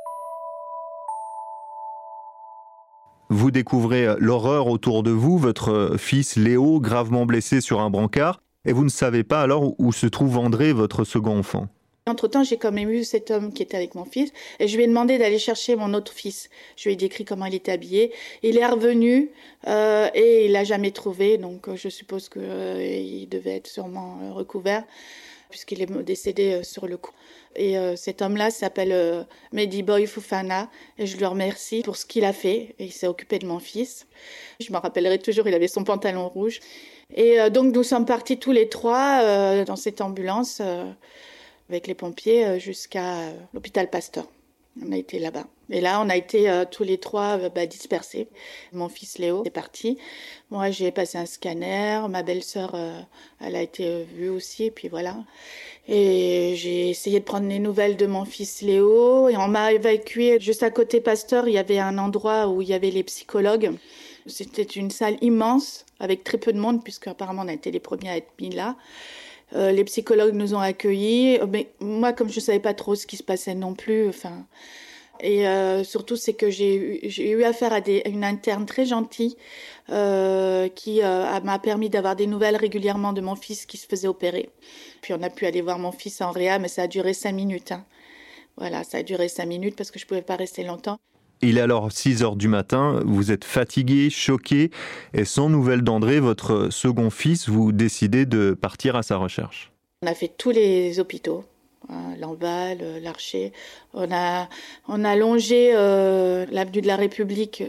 Vous 3.30 3.50
découvrez 3.50 4.06
l'horreur 4.18 4.68
autour 4.68 5.02
de 5.02 5.10
vous, 5.10 5.36
votre 5.36 5.96
fils 5.98 6.36
Léo 6.36 6.80
gravement 6.80 7.26
blessé 7.26 7.60
sur 7.60 7.80
un 7.80 7.90
brancard, 7.90 8.40
et 8.64 8.72
vous 8.72 8.84
ne 8.84 8.88
savez 8.88 9.22
pas 9.22 9.42
alors 9.42 9.78
où 9.78 9.92
se 9.92 10.06
trouve 10.06 10.38
André, 10.38 10.72
votre 10.72 11.04
second 11.04 11.38
enfant. 11.38 11.68
Entre-temps, 12.08 12.42
j'ai 12.42 12.56
quand 12.56 12.72
même 12.72 12.90
eu 12.90 13.04
cet 13.04 13.30
homme 13.30 13.52
qui 13.52 13.62
était 13.62 13.76
avec 13.76 13.94
mon 13.94 14.04
fils 14.04 14.32
et 14.58 14.66
je 14.66 14.76
lui 14.76 14.84
ai 14.84 14.86
demandé 14.86 15.18
d'aller 15.18 15.38
chercher 15.38 15.76
mon 15.76 15.92
autre 15.94 16.12
fils. 16.12 16.48
Je 16.76 16.84
lui 16.84 16.94
ai 16.94 16.96
décrit 16.96 17.24
comment 17.24 17.44
il 17.44 17.54
était 17.54 17.72
habillé. 17.72 18.12
Il 18.42 18.56
est 18.56 18.66
revenu 18.66 19.30
euh, 19.66 20.08
et 20.14 20.46
il 20.46 20.52
l'a 20.52 20.64
jamais 20.64 20.90
trouvé, 20.90 21.36
donc 21.38 21.68
euh, 21.68 21.76
je 21.76 21.88
suppose 21.88 22.28
qu'il 22.28 22.42
euh, 22.44 23.26
devait 23.26 23.56
être 23.56 23.66
sûrement 23.66 24.34
recouvert 24.34 24.84
puisqu'il 25.50 25.80
est 25.80 25.90
décédé 26.02 26.62
sur 26.62 26.86
le 26.86 26.98
coup. 26.98 27.14
Et 27.56 27.76
cet 27.96 28.20
homme-là 28.20 28.50
s'appelle 28.50 29.26
Mehdi 29.50 29.82
Boy 29.82 30.06
Fufana 30.06 30.68
et 30.98 31.06
je 31.06 31.16
lui 31.16 31.24
remercie 31.24 31.80
pour 31.80 31.96
ce 31.96 32.04
qu'il 32.04 32.26
a 32.26 32.34
fait. 32.34 32.74
il 32.78 32.92
s'est 32.92 33.06
occupé 33.06 33.38
de 33.38 33.46
mon 33.46 33.58
fils. 33.58 34.06
Je 34.60 34.70
me 34.70 34.76
rappellerai 34.76 35.18
toujours, 35.18 35.48
il 35.48 35.54
avait 35.54 35.66
son 35.66 35.84
pantalon 35.84 36.28
rouge. 36.28 36.60
Et 37.14 37.38
donc 37.48 37.74
nous 37.74 37.82
sommes 37.82 38.04
partis 38.04 38.36
tous 38.36 38.52
les 38.52 38.68
trois 38.68 39.64
dans 39.64 39.76
cette 39.76 40.02
ambulance 40.02 40.60
avec 41.68 41.86
les 41.86 41.94
pompiers 41.94 42.46
euh, 42.46 42.58
jusqu'à 42.58 43.20
euh, 43.20 43.32
l'hôpital 43.54 43.90
Pasteur. 43.90 44.26
On 44.80 44.92
a 44.92 44.96
été 44.96 45.18
là-bas. 45.18 45.46
Et 45.70 45.80
là, 45.80 46.00
on 46.00 46.08
a 46.08 46.16
été 46.16 46.48
euh, 46.48 46.64
tous 46.64 46.84
les 46.84 46.98
trois 46.98 47.36
bah, 47.48 47.66
dispersés. 47.66 48.28
Mon 48.72 48.88
fils 48.88 49.18
Léo 49.18 49.42
est 49.44 49.50
parti. 49.50 49.98
Moi, 50.50 50.70
j'ai 50.70 50.92
passé 50.92 51.18
un 51.18 51.26
scanner. 51.26 52.00
Ma 52.08 52.22
belle-sœur, 52.22 52.76
elle 53.40 53.56
a 53.56 53.62
été 53.62 54.04
vue 54.04 54.28
aussi. 54.28 54.66
Et 54.66 54.70
puis 54.70 54.86
voilà. 54.86 55.16
Et 55.88 56.54
j'ai 56.56 56.90
essayé 56.90 57.18
de 57.18 57.24
prendre 57.24 57.48
les 57.48 57.58
nouvelles 57.58 57.96
de 57.96 58.06
mon 58.06 58.24
fils 58.24 58.62
Léo. 58.62 59.28
Et 59.28 59.36
on 59.36 59.48
m'a 59.48 59.72
évacué 59.72 60.38
juste 60.38 60.62
à 60.62 60.70
côté 60.70 61.00
Pasteur. 61.00 61.48
Il 61.48 61.54
y 61.54 61.58
avait 61.58 61.80
un 61.80 61.98
endroit 61.98 62.46
où 62.46 62.62
il 62.62 62.68
y 62.68 62.74
avait 62.74 62.92
les 62.92 63.02
psychologues. 63.02 63.72
C'était 64.26 64.62
une 64.62 64.92
salle 64.92 65.16
immense 65.22 65.86
avec 66.00 66.22
très 66.22 66.38
peu 66.38 66.52
de 66.52 66.58
monde 66.58 66.84
puisque 66.84 67.08
apparemment 67.08 67.42
on 67.42 67.48
a 67.48 67.52
été 67.52 67.70
les 67.70 67.80
premiers 67.80 68.10
à 68.10 68.16
être 68.16 68.30
mis 68.40 68.50
là. 68.50 68.76
Les 69.52 69.84
psychologues 69.84 70.34
nous 70.34 70.54
ont 70.54 70.60
accueillis, 70.60 71.38
mais 71.48 71.68
moi 71.80 72.12
comme 72.12 72.30
je 72.30 72.40
savais 72.40 72.60
pas 72.60 72.74
trop 72.74 72.94
ce 72.94 73.06
qui 73.06 73.16
se 73.16 73.22
passait 73.22 73.54
non 73.54 73.74
plus, 73.74 74.08
enfin 74.08 74.46
et 75.20 75.48
euh, 75.48 75.84
surtout, 75.84 76.16
c'est 76.16 76.34
que 76.34 76.50
j'ai 76.50 77.30
eu, 77.30 77.44
affaire 77.44 77.72
à, 77.72 77.80
une 78.06 78.24
interne 78.24 78.66
très 78.66 78.86
gentille 78.86 79.36
euh, 79.90 80.68
qui 80.68 81.02
euh, 81.02 81.40
m'a 81.40 81.58
permis 81.58 81.90
d'avoir 81.90 82.14
des 82.14 82.26
nouvelles 82.26 82.56
régulièrement 82.56 83.12
de 83.12 83.20
mon 83.20 83.34
fils 83.34 83.66
qui 83.66 83.76
se 83.76 83.86
faisait 83.86 84.08
opérer. 84.08 84.50
Puis 85.00 85.12
on 85.14 85.22
a 85.22 85.30
pu 85.30 85.46
aller 85.46 85.60
voir 85.60 85.78
mon 85.78 85.92
fils 85.92 86.20
en 86.20 86.30
réa, 86.30 86.58
mais 86.58 86.68
ça 86.68 86.82
a 86.82 86.86
duré 86.86 87.14
cinq 87.14 87.32
minutes. 87.32 87.72
Hein. 87.72 87.84
Voilà, 88.56 88.84
ça 88.84 88.98
a 88.98 89.02
duré 89.02 89.28
cinq 89.28 89.46
minutes 89.46 89.76
parce 89.76 89.90
que 89.90 89.98
je 89.98 90.04
ne 90.04 90.08
pouvais 90.08 90.22
pas 90.22 90.36
rester 90.36 90.62
longtemps. 90.62 90.98
Il 91.42 91.58
est 91.58 91.60
alors 91.60 91.92
6 91.92 92.22
heures 92.22 92.36
du 92.36 92.48
matin, 92.48 93.00
vous 93.04 93.30
êtes 93.30 93.44
fatigué, 93.44 94.10
choqué, 94.10 94.70
et 95.14 95.24
sans 95.24 95.48
nouvelles 95.48 95.82
d'André, 95.82 96.20
votre 96.20 96.70
second 96.70 97.10
fils, 97.10 97.48
vous 97.48 97.72
décidez 97.72 98.26
de 98.26 98.56
partir 98.60 98.96
à 98.96 99.02
sa 99.02 99.16
recherche. 99.16 99.70
On 100.02 100.08
a 100.08 100.14
fait 100.14 100.32
tous 100.36 100.50
les 100.50 101.00
hôpitaux, 101.00 101.44
Hein, 101.90 102.16
euh, 102.20 103.00
l'Archer. 103.00 103.52
On 103.94 104.12
a, 104.12 104.48
on 104.88 105.04
a 105.04 105.16
longé 105.16 105.70
euh, 105.74 106.44
l'avenue 106.50 106.82
de 106.82 106.86
la 106.86 106.96
République, 106.96 107.62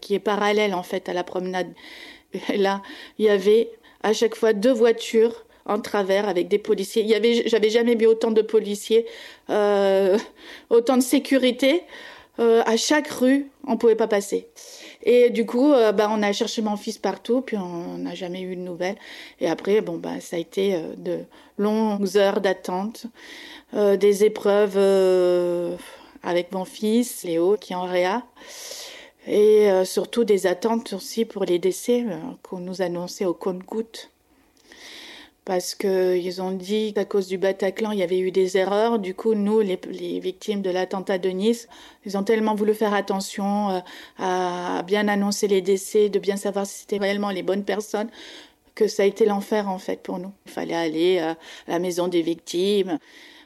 qui 0.00 0.14
est 0.14 0.20
parallèle 0.20 0.74
en 0.74 0.82
fait 0.82 1.08
à 1.08 1.12
la 1.12 1.24
promenade. 1.24 1.68
Là, 2.56 2.82
il 3.18 3.26
y 3.26 3.28
avait 3.28 3.70
à 4.02 4.12
chaque 4.12 4.36
fois 4.36 4.52
deux 4.52 4.72
voitures 4.72 5.44
en 5.66 5.80
travers 5.80 6.28
avec 6.28 6.48
des 6.48 6.58
policiers. 6.58 7.02
Il 7.02 7.10
y 7.10 7.48
j'avais 7.48 7.70
jamais 7.70 7.94
vu 7.94 8.06
autant 8.06 8.30
de 8.30 8.42
policiers, 8.42 9.06
euh, 9.50 10.16
autant 10.70 10.96
de 10.96 11.02
sécurité. 11.02 11.82
À 12.38 12.76
chaque 12.76 13.08
rue, 13.08 13.50
on 13.66 13.76
pouvait 13.76 13.96
pas 13.96 14.08
passer. 14.08 14.48
Et 15.02 15.30
du 15.30 15.44
coup, 15.46 15.72
bah, 15.94 16.08
on 16.10 16.22
a 16.22 16.32
cherché 16.32 16.62
mon 16.62 16.76
fils 16.76 16.98
partout, 16.98 17.40
puis 17.40 17.56
on 17.56 17.98
n'a 17.98 18.14
jamais 18.14 18.42
eu 18.42 18.54
de 18.54 18.60
nouvelles. 18.60 18.96
Et 19.40 19.48
après, 19.48 19.80
bon, 19.80 19.96
bah, 19.96 20.20
ça 20.20 20.36
a 20.36 20.38
été 20.38 20.80
de 20.96 21.20
longues 21.56 22.16
heures 22.16 22.40
d'attente. 22.40 23.06
Euh, 23.74 23.98
des 23.98 24.24
épreuves 24.24 24.76
euh, 24.78 25.76
avec 26.22 26.52
mon 26.52 26.64
fils 26.64 27.22
Léo 27.24 27.58
qui 27.60 27.74
est 27.74 27.76
en 27.76 27.84
réa 27.84 28.22
et 29.26 29.70
euh, 29.70 29.84
surtout 29.84 30.24
des 30.24 30.46
attentes 30.46 30.94
aussi 30.94 31.26
pour 31.26 31.44
les 31.44 31.58
décès 31.58 32.06
qu'on 32.42 32.60
nous 32.60 32.80
annonçait 32.80 33.26
au 33.26 33.34
compte-gouttes 33.34 34.10
parce 35.48 35.74
qu'ils 35.74 36.42
ont 36.42 36.50
dit 36.50 36.92
qu'à 36.92 37.06
cause 37.06 37.26
du 37.26 37.38
Bataclan, 37.38 37.92
il 37.92 38.00
y 38.00 38.02
avait 38.02 38.18
eu 38.18 38.30
des 38.30 38.58
erreurs. 38.58 38.98
Du 38.98 39.14
coup, 39.14 39.32
nous, 39.32 39.60
les, 39.60 39.78
victimes 40.20 40.60
de 40.60 40.68
l'attentat 40.68 41.16
de 41.16 41.30
Nice, 41.30 41.68
ils 42.04 42.18
ont 42.18 42.22
tellement 42.22 42.54
voulu 42.54 42.74
faire 42.74 42.92
attention 42.92 43.82
à 44.18 44.82
bien 44.86 45.08
annoncer 45.08 45.48
les 45.48 45.62
décès, 45.62 46.10
de 46.10 46.18
bien 46.18 46.36
savoir 46.36 46.66
si 46.66 46.80
c'était 46.80 46.98
réellement 46.98 47.30
les 47.30 47.42
bonnes 47.42 47.64
personnes, 47.64 48.10
que 48.74 48.88
ça 48.88 49.04
a 49.04 49.06
été 49.06 49.24
l'enfer 49.24 49.70
en 49.70 49.78
fait 49.78 50.02
pour 50.02 50.18
nous. 50.18 50.32
Il 50.44 50.52
fallait 50.52 50.74
aller 50.74 51.18
à 51.18 51.38
la 51.66 51.78
maison 51.78 52.08
des 52.08 52.20
victimes. 52.20 52.98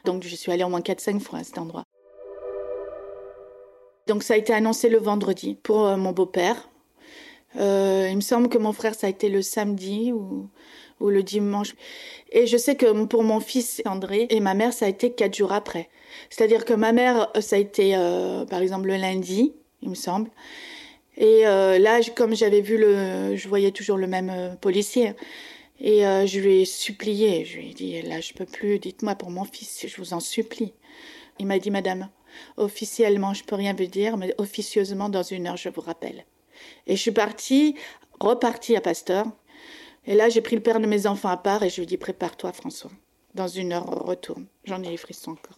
Donc 0.03 0.23
je 0.23 0.35
suis 0.35 0.51
allée 0.51 0.65
au 0.65 0.69
moins 0.69 0.81
4-5 0.81 1.21
fois 1.21 1.39
à 1.39 1.43
cet 1.45 1.57
endroit. 1.57 1.85
Donc 4.07 4.23
ça 4.23 4.33
a 4.33 4.37
été 4.37 4.53
annoncé 4.53 4.89
le 4.89 4.97
vendredi 4.97 5.55
pour 5.55 5.85
euh, 5.85 5.95
mon 5.95 6.11
beau-père. 6.11 6.67
Euh, 7.55 8.09
il 8.09 8.17
me 8.17 8.21
semble 8.21 8.49
que 8.49 8.57
mon 8.57 8.73
frère, 8.73 8.93
ça 8.93 9.07
a 9.07 9.09
été 9.09 9.29
le 9.29 9.41
samedi 9.41 10.11
ou, 10.11 10.49
ou, 10.99 11.09
le 11.09 11.23
dimanche. 11.23 11.75
Et 12.31 12.47
je 12.47 12.57
sais 12.57 12.75
que 12.75 13.05
pour 13.05 13.23
mon 13.23 13.39
fils 13.39 13.81
André 13.85 14.27
et 14.29 14.39
ma 14.39 14.53
mère, 14.53 14.73
ça 14.73 14.85
a 14.85 14.89
été 14.89 15.11
quatre 15.11 15.35
jours 15.35 15.51
après. 15.51 15.89
C'est-à-dire 16.29 16.65
que 16.65 16.73
ma 16.73 16.91
mère, 16.91 17.29
ça 17.39 17.55
a 17.55 17.59
été 17.59 17.95
euh, 17.95 18.45
par 18.45 18.61
exemple 18.61 18.87
le 18.87 18.97
lundi, 18.97 19.53
il 19.81 19.89
me 19.89 19.95
semble. 19.95 20.29
Et 21.15 21.43
là, 21.43 21.99
comme 22.15 22.35
j'avais 22.35 22.61
vu 22.61 22.75
le, 22.75 23.35
je 23.35 23.47
voyais 23.47 23.69
toujours 23.69 23.97
le 23.97 24.07
même 24.07 24.57
policier. 24.61 25.13
Et 25.79 26.05
euh, 26.05 26.25
je 26.25 26.39
lui 26.39 26.61
ai 26.61 26.65
supplié, 26.65 27.43
je 27.45 27.57
lui 27.57 27.71
ai 27.71 27.73
dit, 27.73 28.01
là, 28.03 28.21
je 28.21 28.33
peux 28.33 28.45
plus, 28.45 28.79
dites-moi 28.79 29.15
pour 29.15 29.29
mon 29.29 29.43
fils, 29.43 29.85
je 29.85 29.97
vous 29.97 30.13
en 30.13 30.21
supplie. 30.21 30.73
Il 31.39 31.47
m'a 31.47 31.59
dit, 31.59 31.71
madame, 31.71 32.09
officiellement, 32.55 33.33
je 33.33 33.43
peux 33.43 33.55
rien 33.55 33.73
vous 33.73 33.85
dire, 33.85 34.15
mais 34.15 34.33
officieusement, 34.37 35.09
dans 35.09 35.23
une 35.23 35.45
heure, 35.45 35.57
je 35.57 35.67
vous 35.67 35.81
rappelle. 35.81 36.25
Et 36.87 36.95
je 36.95 37.01
suis 37.01 37.11
partie, 37.11 37.75
repartie 38.19 38.77
à 38.77 38.81
Pasteur. 38.81 39.25
Et 40.05 40.15
là, 40.15 40.29
j'ai 40.29 40.41
pris 40.41 40.55
le 40.55 40.61
père 40.61 40.79
de 40.79 40.87
mes 40.87 41.07
enfants 41.07 41.29
à 41.29 41.37
part 41.37 41.63
et 41.63 41.69
je 41.69 41.77
lui 41.77 41.83
ai 41.83 41.85
dit, 41.85 41.97
prépare-toi, 41.97 42.51
François. 42.51 42.91
Dans 43.35 43.47
une 43.47 43.73
heure, 43.73 43.85
on 43.87 44.03
retourne. 44.03 44.45
J'en 44.65 44.83
ai 44.83 44.89
les 44.89 44.97
frissons 44.97 45.31
encore. 45.31 45.57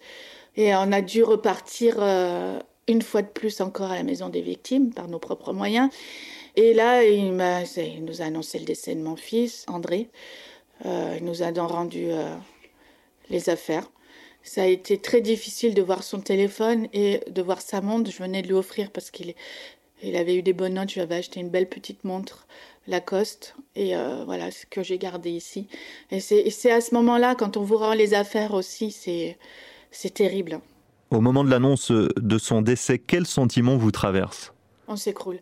Et 0.56 0.74
on 0.76 0.92
a 0.92 1.02
dû 1.02 1.24
repartir 1.24 1.96
euh, 2.00 2.60
une 2.88 3.02
fois 3.02 3.22
de 3.22 3.28
plus 3.28 3.60
encore 3.62 3.92
à 3.92 3.96
la 3.96 4.04
maison 4.04 4.30
des 4.30 4.42
victimes 4.42 4.94
par 4.94 5.08
nos 5.08 5.20
propres 5.20 5.52
moyens. 5.52 5.90
Et 6.56 6.74
là, 6.74 7.04
il, 7.04 7.36
nous 7.36 8.22
a 8.22 8.26
annoncé 8.26 8.60
le 8.60 8.66
décès 8.66 8.96
de 8.96 9.02
mon 9.02 9.16
fils, 9.16 9.66
André. 9.68 10.10
Euh, 10.86 11.16
il 11.18 11.26
nous 11.26 11.44
a 11.44 11.52
donc 11.52 11.72
rendu 11.72 12.06
euh, 12.10 12.34
les 13.30 13.50
affaires. 13.50 13.90
Ça 14.44 14.62
a 14.62 14.68
été 14.68 15.00
très 15.00 15.22
difficile 15.22 15.74
de 15.74 15.82
voir 15.82 16.04
son 16.04 16.22
téléphone 16.22 16.88
et 16.94 17.20
de 17.30 17.42
voir 17.42 17.62
sa 17.62 17.82
montre. 17.82 18.12
Je 18.12 18.18
venais 18.18 18.42
de 18.42 18.48
lui 18.48 18.54
offrir 18.54 18.92
parce 18.92 19.12
qu'il 19.12 19.34
il 20.04 20.16
avait 20.16 20.36
eu 20.36 20.44
des 20.44 20.54
bonnes 20.54 20.76
notes. 20.76 20.90
Je 20.90 20.96
lui 20.96 21.02
avais 21.02 21.16
acheté 21.16 21.40
une 21.40 21.50
belle 21.50 21.68
petite 21.68 22.04
montre 22.04 22.46
Lacoste. 22.88 23.56
Et 23.76 23.96
euh, 23.96 24.24
voilà, 24.26 24.52
ce 24.52 24.66
que 24.66 24.84
j'ai 24.84 24.98
gardé 24.98 25.32
ici. 25.32 25.68
Et 26.12 26.20
c'est 26.20 26.72
à 26.72 26.82
ce 26.82 26.94
moment-là, 26.96 27.36
quand 27.36 27.58
on 27.58 27.64
vous 27.64 27.78
rend 27.78 27.94
les 27.94 28.14
affaires 28.14 28.54
aussi, 28.54 28.92
c'est 28.92 30.14
terrible. 30.14 30.60
Au 31.12 31.22
moment 31.22 31.44
de 31.44 31.50
l'annonce 31.50 31.92
de 31.92 32.38
son 32.38 32.62
décès, 32.62 33.00
quel 33.00 33.26
sentiment 33.26 33.78
vous 33.78 33.92
traverse 33.92 34.54
On 34.88 34.96
s'écroule. 34.96 35.40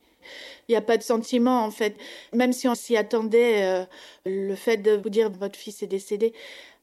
Il 0.68 0.72
n'y 0.72 0.78
a 0.78 0.82
pas 0.82 0.98
de 0.98 1.04
sentiment 1.04 1.66
en 1.66 1.72
fait. 1.72 1.98
Même 2.34 2.54
si 2.54 2.68
on 2.68 2.76
s'y 2.76 2.96
attendait, 2.96 3.64
euh, 3.64 3.86
le 4.26 4.56
fait 4.56 4.78
de 4.78 4.92
vous 4.92 5.10
dire 5.10 5.30
votre 5.30 5.58
fils 5.58 5.84
est 5.84 5.88
décédé, 5.88 6.34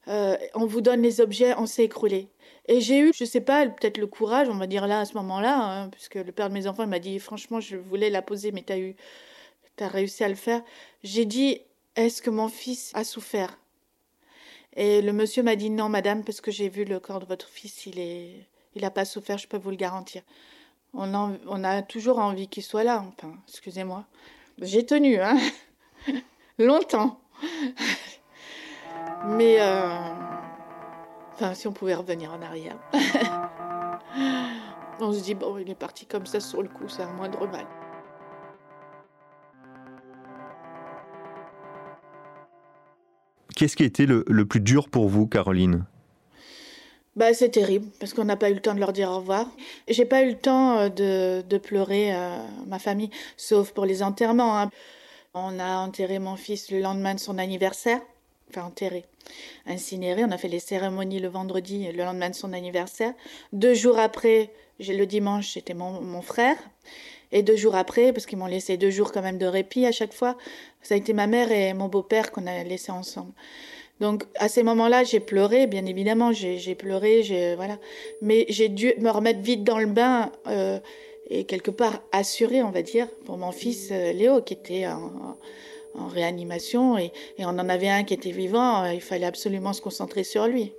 euh, 0.08 0.36
on 0.54 0.66
vous 0.66 0.80
donne 0.80 1.02
les 1.02 1.20
objets, 1.20 1.54
on 1.56 1.66
s'est 1.66 1.84
écroulé. 1.84 2.28
Et 2.68 2.80
j'ai 2.80 3.00
eu, 3.00 3.12
je 3.14 3.24
sais 3.24 3.40
pas, 3.40 3.66
peut-être 3.66 3.98
le 3.98 4.06
courage, 4.06 4.48
on 4.48 4.56
va 4.56 4.66
dire 4.66 4.86
là 4.86 5.00
à 5.00 5.04
ce 5.04 5.14
moment-là, 5.14 5.56
hein, 5.58 5.88
puisque 5.90 6.16
le 6.16 6.30
père 6.30 6.48
de 6.48 6.54
mes 6.54 6.66
enfants 6.66 6.86
m'a 6.86 6.98
dit 6.98 7.18
franchement, 7.18 7.60
je 7.60 7.76
voulais 7.76 8.10
la 8.10 8.22
poser, 8.22 8.52
mais 8.52 8.62
tu 8.62 8.72
as 8.72 8.78
eu, 8.78 8.96
as 9.82 9.88
réussi 9.88 10.24
à 10.24 10.28
le 10.28 10.34
faire. 10.34 10.62
J'ai 11.02 11.24
dit, 11.24 11.60
est-ce 11.96 12.22
que 12.22 12.30
mon 12.30 12.48
fils 12.48 12.92
a 12.94 13.04
souffert? 13.04 13.58
Et 14.74 15.02
le 15.02 15.12
monsieur 15.12 15.42
m'a 15.42 15.56
dit 15.56 15.70
non, 15.70 15.88
madame, 15.88 16.24
parce 16.24 16.40
que 16.40 16.50
j'ai 16.50 16.68
vu 16.68 16.84
le 16.84 17.00
corps 17.00 17.20
de 17.20 17.26
votre 17.26 17.48
fils, 17.48 17.86
il 17.86 17.98
est, 17.98 18.46
il 18.74 18.82
n'a 18.82 18.90
pas 18.90 19.04
souffert, 19.04 19.38
je 19.38 19.48
peux 19.48 19.58
vous 19.58 19.70
le 19.70 19.76
garantir. 19.76 20.22
On, 20.92 21.64
a 21.64 21.82
toujours 21.82 22.18
envie 22.18 22.48
qu'il 22.48 22.62
soit 22.62 22.84
là, 22.84 23.04
enfin, 23.06 23.34
excusez-moi. 23.48 24.04
J'ai 24.58 24.84
tenu, 24.84 25.20
hein 25.20 25.38
Longtemps. 26.58 27.20
Mais, 29.26 29.60
euh, 29.60 29.88
enfin, 31.34 31.54
si 31.54 31.68
on 31.68 31.72
pouvait 31.72 31.94
revenir 31.94 32.32
en 32.32 32.42
arrière. 32.42 32.76
on 35.00 35.12
se 35.12 35.20
dit, 35.20 35.34
bon, 35.34 35.58
il 35.58 35.70
est 35.70 35.74
parti 35.74 36.06
comme 36.06 36.26
ça 36.26 36.40
sur 36.40 36.62
le 36.62 36.68
coup, 36.68 36.88
c'est 36.88 37.02
un 37.02 37.12
moindre 37.12 37.46
mal. 37.46 37.66
Qu'est-ce 43.60 43.76
qui 43.76 43.82
a 43.82 43.86
été 43.86 44.06
le 44.06 44.44
plus 44.46 44.60
dur 44.60 44.88
pour 44.88 45.06
vous, 45.10 45.26
Caroline? 45.26 45.84
Bah, 47.14 47.34
c'est 47.34 47.50
terrible 47.50 47.88
parce 48.00 48.14
qu'on 48.14 48.24
n'a 48.24 48.38
pas 48.38 48.48
eu 48.48 48.54
le 48.54 48.60
temps 48.60 48.72
de 48.72 48.80
leur 48.80 48.94
dire 48.94 49.10
au 49.10 49.16
revoir. 49.16 49.50
J'ai 49.86 50.06
pas 50.06 50.22
eu 50.22 50.30
le 50.30 50.38
temps 50.38 50.78
euh, 50.78 50.88
de, 50.88 51.44
de 51.46 51.58
pleurer 51.58 52.14
euh, 52.14 52.38
ma 52.68 52.78
famille, 52.78 53.10
sauf 53.36 53.72
pour 53.72 53.84
les 53.84 54.02
enterrements. 54.02 54.58
Hein. 54.58 54.70
On 55.34 55.58
a 55.58 55.76
enterré 55.76 56.18
mon 56.18 56.36
fils 56.36 56.70
le 56.70 56.80
lendemain 56.80 57.14
de 57.14 57.20
son 57.20 57.36
anniversaire, 57.36 58.00
enfin 58.48 58.62
enterré, 58.62 59.04
incinéré. 59.66 60.24
On 60.24 60.30
a 60.30 60.38
fait 60.38 60.48
les 60.48 60.58
cérémonies 60.58 61.20
le 61.20 61.28
vendredi, 61.28 61.86
le 61.92 62.02
lendemain 62.02 62.30
de 62.30 62.34
son 62.34 62.54
anniversaire. 62.54 63.12
Deux 63.52 63.74
jours 63.74 63.98
après, 63.98 64.54
le 64.78 65.04
dimanche, 65.04 65.52
c'était 65.52 65.74
mon, 65.74 66.00
mon 66.00 66.22
frère. 66.22 66.56
Et 67.32 67.42
deux 67.42 67.56
jours 67.56 67.76
après, 67.76 68.12
parce 68.12 68.26
qu'ils 68.26 68.38
m'ont 68.38 68.46
laissé 68.46 68.76
deux 68.76 68.90
jours 68.90 69.12
quand 69.12 69.22
même 69.22 69.38
de 69.38 69.46
répit 69.46 69.86
à 69.86 69.92
chaque 69.92 70.12
fois, 70.12 70.36
ça 70.82 70.94
a 70.94 70.96
été 70.96 71.12
ma 71.12 71.26
mère 71.26 71.52
et 71.52 71.74
mon 71.74 71.88
beau-père 71.88 72.32
qu'on 72.32 72.46
a 72.46 72.64
laissés 72.64 72.92
ensemble. 72.92 73.32
Donc 74.00 74.24
à 74.36 74.48
ces 74.48 74.62
moments-là, 74.62 75.04
j'ai 75.04 75.20
pleuré, 75.20 75.66
bien 75.66 75.84
évidemment, 75.86 76.32
j'ai 76.32 76.74
pleuré, 76.74 77.22
j'ai 77.22 77.54
voilà, 77.54 77.78
mais 78.22 78.46
j'ai 78.48 78.68
dû 78.68 78.94
me 78.98 79.10
remettre 79.10 79.40
vite 79.40 79.62
dans 79.62 79.78
le 79.78 79.86
bain 79.86 80.32
euh, 80.46 80.80
et 81.28 81.44
quelque 81.44 81.70
part 81.70 82.02
assurer, 82.10 82.62
on 82.62 82.70
va 82.70 82.82
dire, 82.82 83.08
pour 83.26 83.36
mon 83.36 83.52
fils 83.52 83.90
euh, 83.92 84.12
Léo 84.12 84.40
qui 84.40 84.54
était 84.54 84.86
en, 84.86 85.36
réanimation 86.08 86.96
et, 86.96 87.12
on 87.38 87.58
en 87.58 87.68
avait 87.68 87.88
un 87.88 88.04
qui 88.04 88.14
était 88.14 88.30
vivant. 88.30 88.84
Euh, 88.84 88.94
il 88.94 89.02
fallait 89.02 89.26
absolument 89.26 89.74
se 89.74 89.82
concentrer 89.82 90.24
sur 90.24 90.46
lui. 90.46 90.72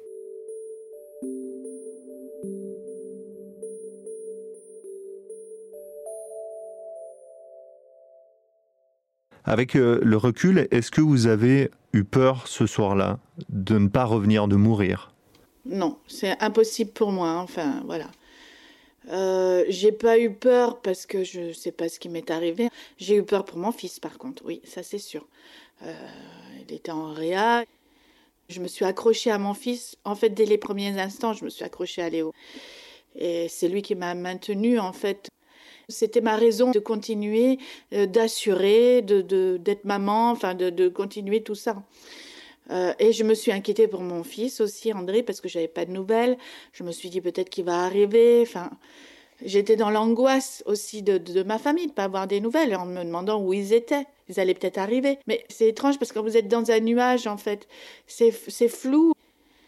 Avec 9.45 9.75
euh, 9.75 9.99
le 10.03 10.17
recul, 10.17 10.67
est-ce 10.71 10.91
que 10.91 11.01
vous 11.01 11.27
avez 11.27 11.71
eu 11.93 12.03
peur 12.03 12.47
ce 12.47 12.67
soir-là 12.67 13.19
de 13.49 13.77
ne 13.77 13.87
pas 13.87 14.05
revenir, 14.05 14.47
de 14.47 14.55
mourir? 14.55 15.13
Non, 15.65 15.97
c'est 16.07 16.39
impossible 16.41 16.91
pour 16.91 17.11
moi. 17.11 17.37
Enfin, 17.37 17.81
voilà. 17.85 18.07
Euh, 19.09 19.65
j'ai 19.67 19.91
pas 19.91 20.19
eu 20.19 20.31
peur 20.31 20.79
parce 20.81 21.05
que 21.05 21.23
je 21.23 21.53
sais 21.53 21.71
pas 21.71 21.89
ce 21.89 21.99
qui 21.99 22.09
m'est 22.09 22.29
arrivé. 22.29 22.69
J'ai 22.97 23.15
eu 23.15 23.23
peur 23.23 23.45
pour 23.45 23.57
mon 23.57 23.71
fils, 23.71 23.99
par 23.99 24.17
contre. 24.17 24.43
Oui, 24.45 24.61
ça 24.63 24.83
c'est 24.83 24.99
sûr. 24.99 25.27
Euh, 25.83 25.93
il 26.67 26.73
était 26.73 26.91
en 26.91 27.11
réa. 27.11 27.63
Je 28.49 28.59
me 28.59 28.67
suis 28.67 28.85
accrochée 28.85 29.31
à 29.31 29.37
mon 29.37 29.53
fils. 29.53 29.95
En 30.03 30.15
fait, 30.15 30.29
dès 30.29 30.45
les 30.45 30.57
premiers 30.57 30.99
instants, 30.99 31.33
je 31.33 31.43
me 31.45 31.49
suis 31.49 31.63
accrochée 31.63 32.01
à 32.01 32.09
Léo. 32.09 32.33
Et 33.15 33.47
c'est 33.49 33.67
lui 33.67 33.81
qui 33.81 33.95
m'a 33.95 34.13
maintenue, 34.13 34.79
en 34.79 34.93
fait. 34.93 35.29
C'était 35.91 36.21
ma 36.21 36.35
raison 36.35 36.71
de 36.71 36.79
continuer, 36.79 37.59
euh, 37.93 38.05
d'assurer, 38.05 39.01
de, 39.01 39.57
d'être 39.57 39.85
maman, 39.85 40.31
enfin 40.31 40.53
de, 40.55 40.87
continuer 40.89 41.43
tout 41.43 41.55
ça. 41.55 41.83
Euh, 42.69 42.93
et 42.99 43.11
je 43.11 43.23
me 43.23 43.33
suis 43.33 43.51
inquiétée 43.51 43.87
pour 43.87 44.01
mon 44.01 44.23
fils 44.23 44.61
aussi, 44.61 44.93
André, 44.93 45.23
parce 45.23 45.41
que 45.41 45.49
j'avais 45.49 45.67
pas 45.67 45.85
de 45.85 45.91
nouvelles. 45.91 46.37
Je 46.73 46.83
me 46.83 46.91
suis 46.91 47.09
dit 47.09 47.21
peut-être 47.21 47.49
qu'il 47.49 47.65
va 47.65 47.83
arriver. 47.83 48.41
Enfin, 48.41 48.71
j'étais 49.43 49.75
dans 49.75 49.89
l'angoisse 49.89 50.63
aussi 50.65 51.01
de, 51.01 51.17
de, 51.17 51.43
ma 51.43 51.57
famille 51.57 51.87
de 51.87 51.91
pas 51.91 52.05
avoir 52.05 52.27
des 52.27 52.39
nouvelles, 52.39 52.75
en 52.75 52.85
me 52.85 53.03
demandant 53.03 53.41
où 53.41 53.53
ils 53.53 53.73
étaient. 53.73 54.05
Ils 54.29 54.39
allaient 54.39 54.53
peut-être 54.53 54.77
arriver. 54.77 55.19
Mais 55.27 55.43
c'est 55.49 55.67
étrange 55.67 55.99
parce 55.99 56.11
que 56.11 56.19
quand 56.19 56.23
vous 56.23 56.37
êtes 56.37 56.47
dans 56.47 56.71
un 56.71 56.79
nuage, 56.79 57.27
en 57.27 57.37
fait, 57.37 57.67
c'est 58.07 58.31
flou 58.69 59.13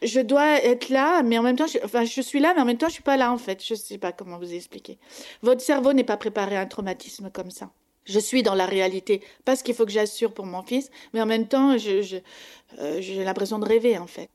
je 0.03 0.19
dois 0.19 0.63
être 0.63 0.89
là, 0.89 1.23
mais 1.23 1.37
en 1.37 1.43
même 1.43 1.55
temps, 1.55 1.67
je, 1.67 1.77
enfin, 1.83 2.03
je 2.05 2.21
suis 2.21 2.39
là, 2.39 2.53
mais 2.55 2.61
en 2.61 2.65
même 2.65 2.77
temps, 2.77 2.87
je 2.87 2.93
suis 2.93 3.03
pas 3.03 3.17
là, 3.17 3.31
en 3.31 3.37
fait. 3.37 3.63
Je 3.65 3.75
sais 3.75 3.97
pas 3.97 4.11
comment 4.11 4.37
vous 4.37 4.53
expliquer. 4.53 4.97
Votre 5.41 5.61
cerveau 5.61 5.93
n'est 5.93 6.03
pas 6.03 6.17
préparé 6.17 6.57
à 6.57 6.61
un 6.61 6.65
traumatisme 6.65 7.29
comme 7.31 7.51
ça. 7.51 7.71
Je 8.05 8.19
suis 8.19 8.43
dans 8.43 8.55
la 8.55 8.65
réalité 8.65 9.21
parce 9.45 9.63
qu'il 9.63 9.75
faut 9.75 9.85
que 9.85 9.91
j'assure 9.91 10.33
pour 10.33 10.45
mon 10.45 10.61
fils, 10.61 10.89
mais 11.13 11.21
en 11.21 11.25
même 11.25 11.47
temps, 11.47 11.75
euh, 11.75 12.99
j'ai 12.99 13.23
l'impression 13.23 13.59
de 13.59 13.65
rêver, 13.65 13.97
en 13.97 14.07
fait. 14.07 14.29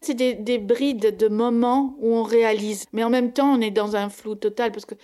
C'est 0.00 0.14
des, 0.14 0.34
des, 0.34 0.58
brides 0.58 1.16
de 1.18 1.28
moments 1.28 1.94
où 1.98 2.14
on 2.14 2.22
réalise, 2.22 2.86
mais 2.92 3.04
en 3.04 3.10
même 3.10 3.32
temps, 3.32 3.52
on 3.52 3.60
est 3.60 3.70
dans 3.70 3.94
un 3.94 4.08
flou 4.08 4.34
total 4.34 4.72
parce 4.72 4.86
que 4.86 4.94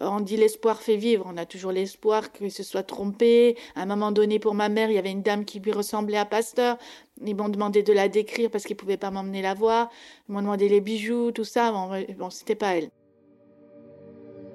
on 0.00 0.20
dit 0.20 0.36
l'espoir 0.36 0.80
fait 0.80 0.96
vivre. 0.96 1.26
On 1.28 1.36
a 1.36 1.46
toujours 1.46 1.72
l'espoir 1.72 2.32
qu'il 2.32 2.50
se 2.50 2.62
soit 2.62 2.82
trompé. 2.82 3.56
À 3.74 3.82
un 3.82 3.86
moment 3.86 4.12
donné, 4.12 4.38
pour 4.38 4.54
ma 4.54 4.68
mère, 4.68 4.90
il 4.90 4.94
y 4.94 4.98
avait 4.98 5.10
une 5.10 5.22
dame 5.22 5.44
qui 5.44 5.60
lui 5.60 5.72
ressemblait 5.72 6.18
à 6.18 6.24
Pasteur. 6.24 6.78
Ils 7.24 7.36
m'ont 7.36 7.48
demandé 7.48 7.82
de 7.82 7.92
la 7.92 8.08
décrire 8.08 8.50
parce 8.50 8.64
qu'ils 8.64 8.76
pouvaient 8.76 8.96
pas 8.96 9.10
m'emmener 9.10 9.42
la 9.42 9.54
voir. 9.54 9.90
Ils 10.28 10.32
m'ont 10.32 10.42
demandé 10.42 10.68
les 10.68 10.80
bijoux, 10.80 11.30
tout 11.32 11.44
ça. 11.44 11.72
Bon, 11.72 11.90
bon 12.18 12.30
c'était 12.30 12.54
pas 12.54 12.76
elle. 12.76 12.90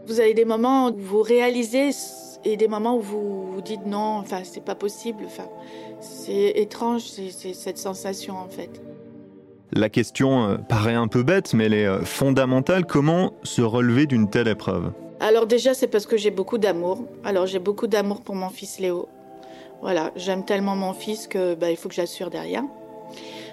Vous 0.06 0.20
avez 0.20 0.34
des 0.34 0.46
moments 0.46 0.90
où 0.90 0.98
vous 0.98 1.22
réalisez 1.22 1.90
et 2.46 2.56
des 2.56 2.68
moments 2.68 2.96
où 2.96 3.02
vous 3.02 3.52
vous 3.52 3.62
dites 3.62 3.86
non, 3.86 4.20
enfin, 4.20 4.42
c'est 4.44 4.64
pas 4.64 4.76
possible. 4.76 5.24
Enfin, 5.26 5.50
c'est 6.00 6.54
étrange, 6.56 7.02
c'est 7.02 7.54
cette 7.54 7.78
sensation 7.78 8.36
en 8.36 8.48
fait. 8.48 8.82
La 9.74 9.90
question 9.90 10.46
euh, 10.46 10.58
paraît 10.58 10.94
un 10.94 11.08
peu 11.08 11.24
bête, 11.24 11.54
mais 11.54 11.66
elle 11.66 11.74
est 11.74 11.86
euh, 11.86 12.02
fondamentale. 12.06 12.86
Comment 12.86 13.34
se 13.44 13.62
relever 13.62 14.06
d'une 14.06 14.30
telle 14.30 14.48
épreuve? 14.48 14.94
Alors 15.20 15.46
déjà, 15.46 15.74
c'est 15.74 15.88
parce 15.88 16.06
que 16.06 16.16
j'ai 16.16 16.32
beaucoup 16.32 16.58
d'amour. 16.58 17.04
Alors 17.26 17.46
j'ai 17.48 17.60
beaucoup 17.60 17.88
d'amour 17.88 18.22
pour 18.22 18.36
mon 18.36 18.50
fils 18.50 18.80
Léo. 18.80 19.10
Voilà, 19.82 20.12
j'aime 20.16 20.44
tellement 20.44 20.76
mon 20.76 20.94
fils 20.94 21.28
que 21.28 21.56
bah, 21.56 21.72
il 21.72 21.78
faut 21.78 21.90
que 21.90 21.96
j'assure 21.96 22.30
derrière. 22.30 22.64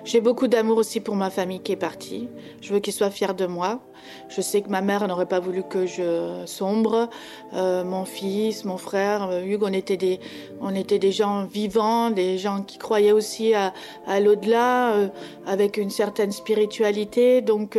J'ai 0.04 0.20
beaucoup 0.20 0.48
d'amour 0.48 0.76
aussi 0.76 1.00
pour 1.00 1.16
ma 1.16 1.30
famille 1.30 1.60
qui 1.60 1.72
est 1.72 1.76
partie. 1.76 2.28
Je 2.60 2.74
veux 2.74 2.80
qu'ils 2.80 2.92
soient 2.92 3.10
fiers 3.10 3.32
de 3.32 3.46
moi. 3.46 3.80
Je 4.28 4.42
sais 4.42 4.60
que 4.60 4.68
ma 4.68 4.82
mère 4.82 5.08
n'aurait 5.08 5.24
pas 5.24 5.40
voulu 5.40 5.62
que 5.62 5.86
je 5.86 6.42
sombre. 6.44 7.08
Euh, 7.54 7.84
mon 7.84 8.04
fils, 8.04 8.66
mon 8.66 8.76
frère, 8.76 9.30
euh, 9.30 9.42
Hugues, 9.42 9.62
on 9.62 9.72
était 9.72 9.96
des, 9.96 10.20
on 10.60 10.74
était 10.74 10.98
des 10.98 11.10
gens 11.10 11.46
vivants, 11.46 12.10
des 12.10 12.36
gens 12.36 12.62
qui 12.62 12.76
croyaient 12.76 13.12
aussi 13.12 13.54
à, 13.54 13.72
l'au-delà, 14.20 14.92
euh, 14.92 15.08
avec 15.46 15.78
une 15.78 15.90
certaine 15.90 16.32
spiritualité. 16.32 17.40
Donc, 17.40 17.78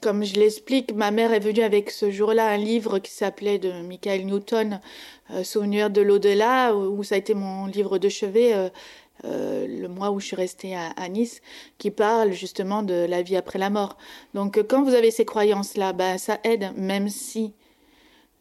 comme 0.00 0.24
je 0.24 0.34
l'explique, 0.34 0.94
ma 0.94 1.10
mère 1.10 1.32
est 1.32 1.40
venue 1.40 1.62
avec 1.62 1.90
ce 1.90 2.12
jour-là 2.12 2.48
un 2.48 2.56
livre 2.56 3.00
qui 3.00 3.10
s'appelait 3.10 3.58
de 3.58 3.72
Michael 3.82 4.24
Newton, 4.26 4.80
Souvenir 5.44 5.90
de 5.90 6.00
l'au-delà, 6.00 6.74
où 6.74 7.02
ça 7.02 7.14
a 7.14 7.18
été 7.18 7.34
mon 7.34 7.66
livre 7.66 7.98
de 7.98 8.08
chevet 8.08 8.70
euh, 9.24 9.68
le 9.68 9.88
mois 9.88 10.10
où 10.10 10.18
je 10.18 10.26
suis 10.26 10.36
restée 10.36 10.74
à, 10.74 11.08
Nice, 11.08 11.42
qui 11.78 11.90
parle 11.92 12.32
justement 12.32 12.82
de 12.82 13.06
la 13.08 13.22
vie 13.22 13.36
après 13.36 13.58
la 13.58 13.70
mort. 13.70 13.96
Donc 14.34 14.58
euh, 14.58 14.64
quand 14.68 14.82
vous 14.82 14.94
avez 14.94 15.10
ces 15.10 15.24
croyances-là, 15.24 15.92
bah, 15.92 16.18
ça 16.18 16.40
aide, 16.42 16.72
même 16.76 17.08
si 17.08 17.52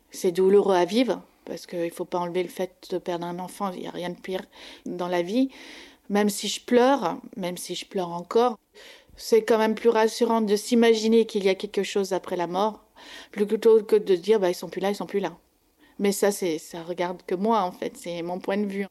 c'est 0.09 0.31
douloureux 0.31 0.75
à 0.75 0.85
vivre, 0.85 1.21
parce 1.45 1.67
qu'il 1.67 1.83
ne 1.83 1.89
faut 1.89 2.05
pas 2.05 2.17
enlever 2.17 2.41
le 2.41 2.49
fait 2.49 2.87
de 2.89 2.97
perdre 2.97 3.27
un 3.27 3.37
enfant, 3.37 3.71
il 3.71 3.81
n'y 3.81 3.87
a 3.87 3.91
rien 3.91 4.09
de 4.09 4.19
pire 4.19 4.41
dans 4.85 5.07
la 5.07 5.21
vie. 5.21 5.49
Même 6.09 6.29
si 6.29 6.47
je 6.47 6.61
pleure, 6.61 7.17
même 7.37 7.57
si 7.57 7.75
je 7.75 7.85
pleure 7.85 8.09
encore, 8.09 8.57
c'est 9.15 9.43
quand 9.43 9.59
même 9.59 9.75
plus 9.75 9.89
rassurant 9.89 10.41
de 10.41 10.55
s'imaginer 10.55 11.25
qu'il 11.25 11.43
y 11.43 11.49
a 11.49 11.55
quelque 11.55 11.83
chose 11.83 12.13
après 12.13 12.37
la 12.37 12.47
mort, 12.47 12.83
plutôt 13.31 13.83
que 13.83 13.95
de 13.95 14.15
dire 14.15 14.39
bah, 14.39 14.49
ils 14.49 14.55
sont 14.55 14.69
plus 14.69 14.81
là, 14.81 14.89
ils 14.89 14.95
sont 14.95 15.05
plus 15.05 15.19
là. 15.19 15.37
Mais 15.99 16.11
ça, 16.11 16.31
c'est 16.31 16.57
ça 16.57 16.83
regarde 16.83 17.21
que 17.25 17.35
moi 17.35 17.61
en 17.61 17.71
fait, 17.71 17.93
c'est 17.95 18.21
mon 18.21 18.39
point 18.39 18.57
de 18.57 18.65
vue. 18.65 18.85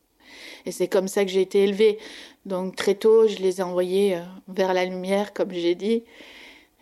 Et 0.66 0.72
c'est 0.72 0.88
comme 0.88 1.08
ça 1.08 1.24
que 1.24 1.30
j'ai 1.30 1.42
été 1.42 1.64
élevée. 1.64 1.98
Donc 2.46 2.76
très 2.76 2.94
tôt, 2.94 3.26
je 3.28 3.36
les 3.38 3.60
ai 3.60 3.62
envoyés 3.62 4.16
euh, 4.16 4.20
vers 4.48 4.74
la 4.74 4.84
lumière, 4.84 5.32
comme 5.32 5.52
j'ai 5.52 5.74
dit. 5.74 6.02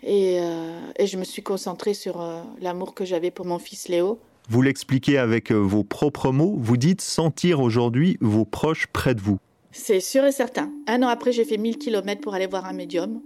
Et, 0.02 0.38
euh, 0.40 0.80
et, 0.96 1.06
je 1.08 1.16
me 1.16 1.24
suis 1.24 1.42
concentrée 1.42 1.94
sur 1.94 2.20
euh, 2.20 2.40
l'amour 2.60 2.94
que 2.94 3.04
j'avais 3.04 3.32
pour 3.32 3.46
mon 3.46 3.58
fils 3.58 3.88
Léo. 3.88 4.20
Vous 4.48 4.62
l'expliquez 4.62 5.18
avec 5.18 5.50
vos 5.50 5.82
propres 5.82 6.30
mots. 6.30 6.54
Vous 6.56 6.76
dites 6.76 7.00
sentir 7.00 7.60
aujourd'hui 7.60 8.16
vos 8.20 8.44
proches 8.44 8.86
près 8.86 9.14
de 9.14 9.20
vous. 9.20 9.38
C'est 9.72 10.00
sûr 10.00 10.24
et 10.24 10.32
certain. 10.32 10.70
Un 10.86 11.02
an 11.02 11.08
après, 11.08 11.32
j'ai 11.32 11.44
fait 11.44 11.58
1000 11.58 11.78
km 11.78 12.20
pour 12.20 12.34
aller 12.34 12.46
voir 12.46 12.64
un 12.64 12.72
médium. 12.72 13.20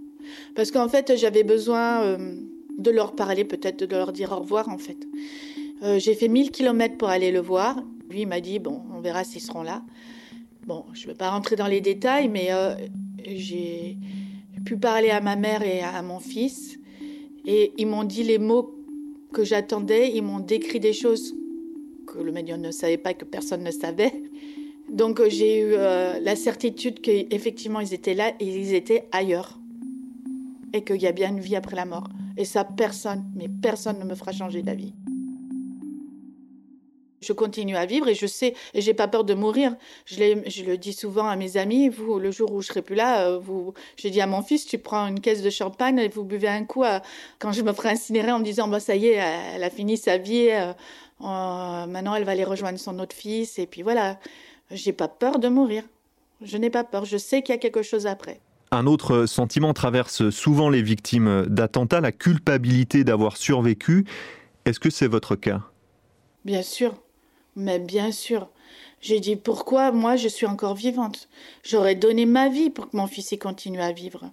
Parce 0.55 0.71
qu'en 0.71 0.89
fait, 0.89 1.15
j'avais 1.15 1.43
besoin 1.43 2.17
de 2.77 2.91
leur 2.91 3.15
parler, 3.15 3.45
peut-être 3.45 3.85
de 3.85 3.95
leur 3.95 4.11
dire 4.11 4.33
au 4.33 4.39
revoir, 4.39 4.67
en 4.67 4.77
fait. 4.77 4.97
Euh, 5.81 5.99
j'ai 5.99 6.13
fait 6.13 6.27
1000 6.27 6.51
km 6.51 6.97
pour 6.97 7.09
aller 7.09 7.31
le 7.31 7.39
voir. 7.39 7.83
Lui, 8.09 8.25
m'a 8.25 8.39
dit, 8.39 8.59
bon, 8.59 8.81
on 8.93 8.99
verra 8.99 9.23
s'ils 9.23 9.41
seront 9.41 9.63
là. 9.63 9.83
Bon, 10.65 10.85
je 10.93 11.03
ne 11.03 11.07
vais 11.07 11.17
pas 11.17 11.29
rentrer 11.29 11.55
dans 11.55 11.67
les 11.67 11.81
détails, 11.81 12.29
mais 12.29 12.47
euh, 12.51 12.75
j'ai 13.25 13.97
pu 14.65 14.77
parler 14.77 15.09
à 15.09 15.19
ma 15.19 15.35
mère 15.35 15.61
et 15.61 15.81
à 15.81 16.01
mon 16.01 16.19
fils. 16.19 16.79
Et 17.45 17.73
ils 17.77 17.87
m'ont 17.87 18.05
dit 18.05 18.23
les 18.23 18.37
mots 18.37 18.73
que 19.33 19.43
j'attendais. 19.43 20.11
Ils 20.15 20.23
m'ont 20.23 20.39
décrit 20.39 20.79
des 20.79 20.93
choses 20.93 21.35
que 22.07 22.19
le 22.19 22.31
médium 22.31 22.61
ne 22.61 22.71
savait 22.71 22.97
pas, 22.97 23.13
que 23.13 23.25
personne 23.25 23.63
ne 23.63 23.71
savait. 23.71 24.13
Donc 24.89 25.21
j'ai 25.27 25.59
eu 25.59 25.73
euh, 25.73 26.19
la 26.19 26.35
certitude 26.35 27.01
qu'effectivement 27.01 27.79
ils 27.79 27.93
étaient 27.93 28.13
là 28.13 28.33
et 28.39 28.45
ils 28.45 28.73
étaient 28.73 29.07
ailleurs. 29.11 29.59
Et 30.73 30.83
qu'il 30.83 31.01
y 31.01 31.07
a 31.07 31.11
bien 31.11 31.29
une 31.29 31.39
vie 31.39 31.55
après 31.55 31.75
la 31.75 31.85
mort. 31.85 32.07
Et 32.37 32.45
ça, 32.45 32.63
personne, 32.63 33.25
mais 33.35 33.47
personne 33.47 33.99
ne 33.99 34.05
me 34.05 34.15
fera 34.15 34.31
changer 34.31 34.61
d'avis. 34.61 34.93
Je 37.23 37.33
continue 37.33 37.75
à 37.75 37.85
vivre 37.85 38.07
et 38.07 38.15
je 38.15 38.27
sais, 38.27 38.53
et 38.73 38.81
j'ai 38.81 38.93
pas 38.93 39.07
peur 39.07 39.23
de 39.23 39.33
mourir. 39.33 39.75
Je, 40.05 40.15
je, 40.47 40.63
le 40.63 40.77
dis 40.77 40.93
souvent 40.93 41.27
à 41.27 41.35
mes 41.35 41.57
amis, 41.57 41.89
vous, 41.89 42.19
le 42.19 42.31
jour 42.31 42.51
où 42.51 42.61
je 42.61 42.67
serai 42.67 42.81
plus 42.81 42.95
là, 42.95 43.27
euh, 43.27 43.39
vous, 43.39 43.73
j'ai 43.97 44.09
dit 44.09 44.21
à 44.21 44.27
mon 44.27 44.41
fils, 44.41 44.65
tu 44.65 44.77
prends 44.77 45.07
une 45.07 45.19
caisse 45.19 45.41
de 45.41 45.49
champagne 45.49 45.97
et 45.99 46.09
vous 46.09 46.23
buvez 46.23 46.49
un 46.49 46.65
coup 46.65 46.83
à, 46.83 47.01
quand 47.39 47.51
je 47.51 47.61
me 47.61 47.73
ferai 47.73 47.89
incinérer 47.89 48.31
en 48.31 48.39
me 48.39 48.45
disant, 48.45 48.67
bah, 48.67 48.79
ça 48.79 48.95
y 48.95 49.07
est, 49.07 49.21
elle 49.55 49.63
a 49.63 49.69
fini 49.69 49.97
sa 49.97 50.17
vie, 50.17 50.49
euh, 50.51 50.73
euh, 51.21 51.85
maintenant 51.87 52.15
elle 52.15 52.25
va 52.25 52.33
aller 52.33 52.43
rejoindre 52.43 52.77
son 52.77 52.99
autre 52.99 53.15
fils, 53.15 53.57
et 53.59 53.65
puis 53.65 53.81
voilà. 53.81 54.19
J'ai 54.71 54.93
pas 54.93 55.07
peur 55.07 55.39
de 55.39 55.47
mourir. 55.47 55.83
Je 56.41 56.57
n'ai 56.57 56.69
pas 56.69 56.83
peur. 56.83 57.05
Je 57.05 57.17
sais 57.17 57.41
qu'il 57.41 57.53
y 57.53 57.57
a 57.57 57.59
quelque 57.59 57.83
chose 57.83 58.07
après. 58.07 58.39
Un 58.71 58.87
autre 58.87 59.27
sentiment 59.27 59.73
traverse 59.73 60.31
souvent 60.31 60.69
les 60.69 60.81
victimes 60.81 61.45
d'attentats, 61.47 62.01
la 62.01 62.11
culpabilité 62.11 63.03
d'avoir 63.03 63.37
survécu. 63.37 64.05
Est-ce 64.65 64.79
que 64.79 64.89
c'est 64.89 65.07
votre 65.07 65.35
cas? 65.35 65.61
Bien 66.43 66.63
sûr. 66.63 66.95
Mais 67.55 67.79
bien 67.79 68.11
sûr. 68.11 68.49
J'ai 69.01 69.19
dit 69.19 69.35
pourquoi 69.35 69.91
moi 69.91 70.15
je 70.15 70.27
suis 70.27 70.45
encore 70.45 70.75
vivante? 70.75 71.27
J'aurais 71.63 71.95
donné 71.95 72.25
ma 72.25 72.49
vie 72.49 72.69
pour 72.69 72.89
que 72.89 72.97
mon 72.97 73.07
fils 73.07 73.31
y 73.31 73.37
continue 73.37 73.81
à 73.81 73.91
vivre. 73.91 74.31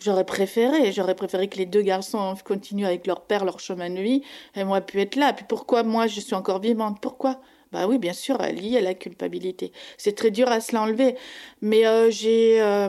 J'aurais 0.00 0.24
préféré, 0.24 0.92
j'aurais 0.92 1.14
préféré 1.14 1.48
que 1.48 1.58
les 1.58 1.66
deux 1.66 1.82
garçons 1.82 2.34
continuent 2.44 2.86
avec 2.86 3.06
leur 3.06 3.22
père 3.22 3.44
leur 3.44 3.58
chemin 3.60 3.90
de 3.90 4.00
vie 4.00 4.22
et 4.54 4.64
moi 4.64 4.80
pu 4.80 5.00
être 5.00 5.16
là. 5.16 5.32
Puis 5.32 5.44
pourquoi 5.48 5.82
moi 5.82 6.06
je 6.06 6.20
suis 6.20 6.34
encore 6.34 6.60
vivante? 6.60 7.00
Pourquoi? 7.00 7.40
Bah 7.72 7.86
oui, 7.86 7.98
bien 7.98 8.12
sûr, 8.12 8.38
lié 8.38 8.78
à 8.78 8.80
la 8.80 8.94
culpabilité. 8.94 9.72
C'est 9.96 10.14
très 10.14 10.30
dur 10.30 10.48
à 10.48 10.60
se 10.60 10.74
l'enlever. 10.74 11.16
Mais 11.60 11.86
euh, 11.86 12.10
j'ai 12.10 12.60
euh, 12.62 12.88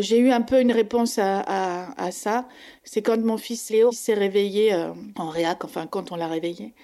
j'ai 0.00 0.18
eu 0.18 0.30
un 0.30 0.42
peu 0.42 0.60
une 0.60 0.72
réponse 0.72 1.18
à, 1.18 2.10
ça. 2.10 2.46
C'est 2.84 3.02
quand 3.02 3.18
mon 3.24 3.38
fils 3.38 3.70
Léo 3.70 3.92
s'est 3.92 4.14
réveillé 4.14 4.74
euh, 4.74 4.92
en 5.16 5.28
réac, 5.28 5.64
enfin 5.64 5.86
quand 5.86 6.12
on 6.12 6.16
l'a 6.16 6.28
réveillé. 6.28 6.74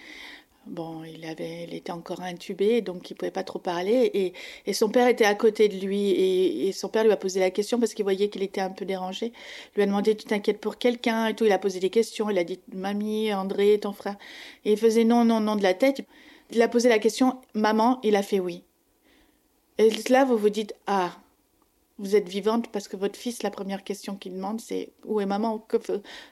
Bon, 0.67 1.05
il, 1.05 1.25
avait, 1.27 1.65
il 1.65 1.75
était 1.75 1.93
encore 1.93 2.23
intubé, 2.23 2.81
donc 2.81 3.11
il 3.11 3.15
pouvait 3.15 3.31
pas 3.31 3.45
trop 3.45 3.59
parler. 3.59 4.33
Et, 4.67 4.73
son 4.73 4.89
père 4.89 5.09
était 5.09 5.27
à 5.27 5.35
côté 5.35 5.69
de 5.69 5.77
lui. 5.85 6.11
Et, 6.11 6.69
et, 6.69 6.73
son 6.73 6.89
père 6.89 7.05
lui 7.05 7.13
a 7.13 7.17
posé 7.17 7.39
la 7.41 7.51
question 7.51 7.79
parce 7.79 7.93
qu'il 7.93 8.05
voyait 8.05 8.29
qu'il 8.31 8.43
était 8.43 8.63
un 8.63 8.71
peu 8.71 8.85
dérangé. 8.87 9.27
Il 9.27 9.77
lui 9.77 9.83
a 9.83 9.87
demandé 9.87 10.17
Tu 10.17 10.25
t'inquiètes 10.25 10.61
pour 10.61 10.79
quelqu'un 10.79 11.27
et 11.27 11.35
tout. 11.35 11.45
Il 11.45 11.53
a 11.53 11.59
posé 11.59 11.81
des 11.81 11.91
questions. 11.91 12.31
Il 12.31 12.39
a 12.39 12.45
dit 12.45 12.61
Mamie, 12.73 13.33
André, 13.35 13.79
ton 13.81 13.93
frère. 13.93 14.17
Et 14.65 14.73
il 14.73 14.79
faisait 14.79 15.05
non, 15.05 15.25
non, 15.25 15.41
non 15.41 15.57
de 15.57 15.63
la 15.63 15.75
tête. 15.75 16.03
Il 16.51 16.63
a 16.63 16.69
posé 16.69 16.89
la 16.89 16.99
question 16.99 17.41
Maman, 17.55 18.01
il 18.03 18.17
a 18.17 18.23
fait 18.23 18.41
oui. 18.41 18.65
Et 19.79 19.91
là, 20.09 20.25
vous 20.25 20.37
vous 20.37 20.51
dites, 20.51 20.75
ah, 20.87 21.17
vous 21.99 22.17
êtes 22.17 22.29
vivante 22.29 22.69
parce 22.71 22.89
que 22.89 22.97
votre 22.97 23.19
fils, 23.19 23.43
la 23.43 23.51
première 23.51 23.85
question 23.85 24.17
qu'il 24.17 24.35
demande, 24.35 24.61
c'est 24.61 24.93
où 25.05 25.21
est 25.21 25.27
maman? 25.27 25.67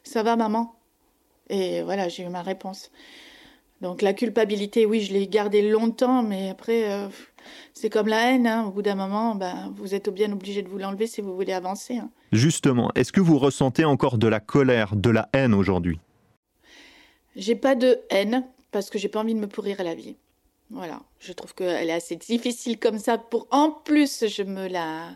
Ça 0.05 0.23
va, 0.23 0.37
maman? 0.37 0.75
Et 1.49 1.83
voilà, 1.83 2.09
j'ai 2.09 2.23
eu 2.25 2.29
ma 2.29 2.43
réponse. 2.43 2.91
Donc 3.83 4.01
la 4.01 4.13
culpabilité, 4.13 4.87
oui, 4.87 5.01
je 5.01 5.13
l'ai 5.13 5.27
gardée 5.27 5.69
longtemps, 5.69 6.23
mais 6.23 6.51
après, 6.51 6.91
euh, 6.93 7.09
c'est 7.75 7.91
comme 7.91 8.07
la 8.07 8.31
haine. 8.31 8.47
Hein. 8.47 8.65
Au 8.67 8.71
bout 8.71 8.81
d'un 8.81 8.95
moment, 8.95 9.35
ben, 9.35 9.75
vous 9.77 9.93
êtes 9.93 10.09
bien 10.09 10.33
obligé 10.33 10.63
de 10.63 10.69
vous 10.69 10.79
l'enlever 10.79 11.09
si 11.09 11.21
vous 11.21 11.35
voulez 11.35 11.53
avancer. 11.53 11.97
Hein. 11.97 12.09
Justement, 12.31 12.93
est-ce 12.95 13.13
que 13.13 13.21
vous 13.21 13.39
ressentez 13.39 13.85
encore 13.85 14.19
de 14.19 14.29
la 14.29 14.39
colère, 14.39 14.95
de 14.95 15.11
la 15.11 15.29
haine 15.33 15.53
aujourd'hui? 15.53 15.99
J'ai 17.35 17.57
pas 17.57 17.75
de 17.75 17.99
haine 18.09 18.45
parce 18.71 18.89
que 18.89 18.99
j'ai 18.99 19.09
pas 19.09 19.19
envie 19.19 19.35
de 19.35 19.41
me 19.41 19.49
pourrir 19.49 19.81
à 19.81 19.83
la 19.83 19.97
vie. 19.97 20.15
Voilà, 20.71 21.01
je 21.19 21.33
trouve 21.33 21.53
qu'elle 21.53 21.91
est 21.91 21.93
assez 21.93 22.17
difficile 22.17 22.79
comme 22.79 22.99
ça 22.99 23.19
pour 23.19 23.47
en 23.51 23.71
plus 23.71 24.27
je 24.27 24.43
me 24.43 24.69
la 24.69 25.09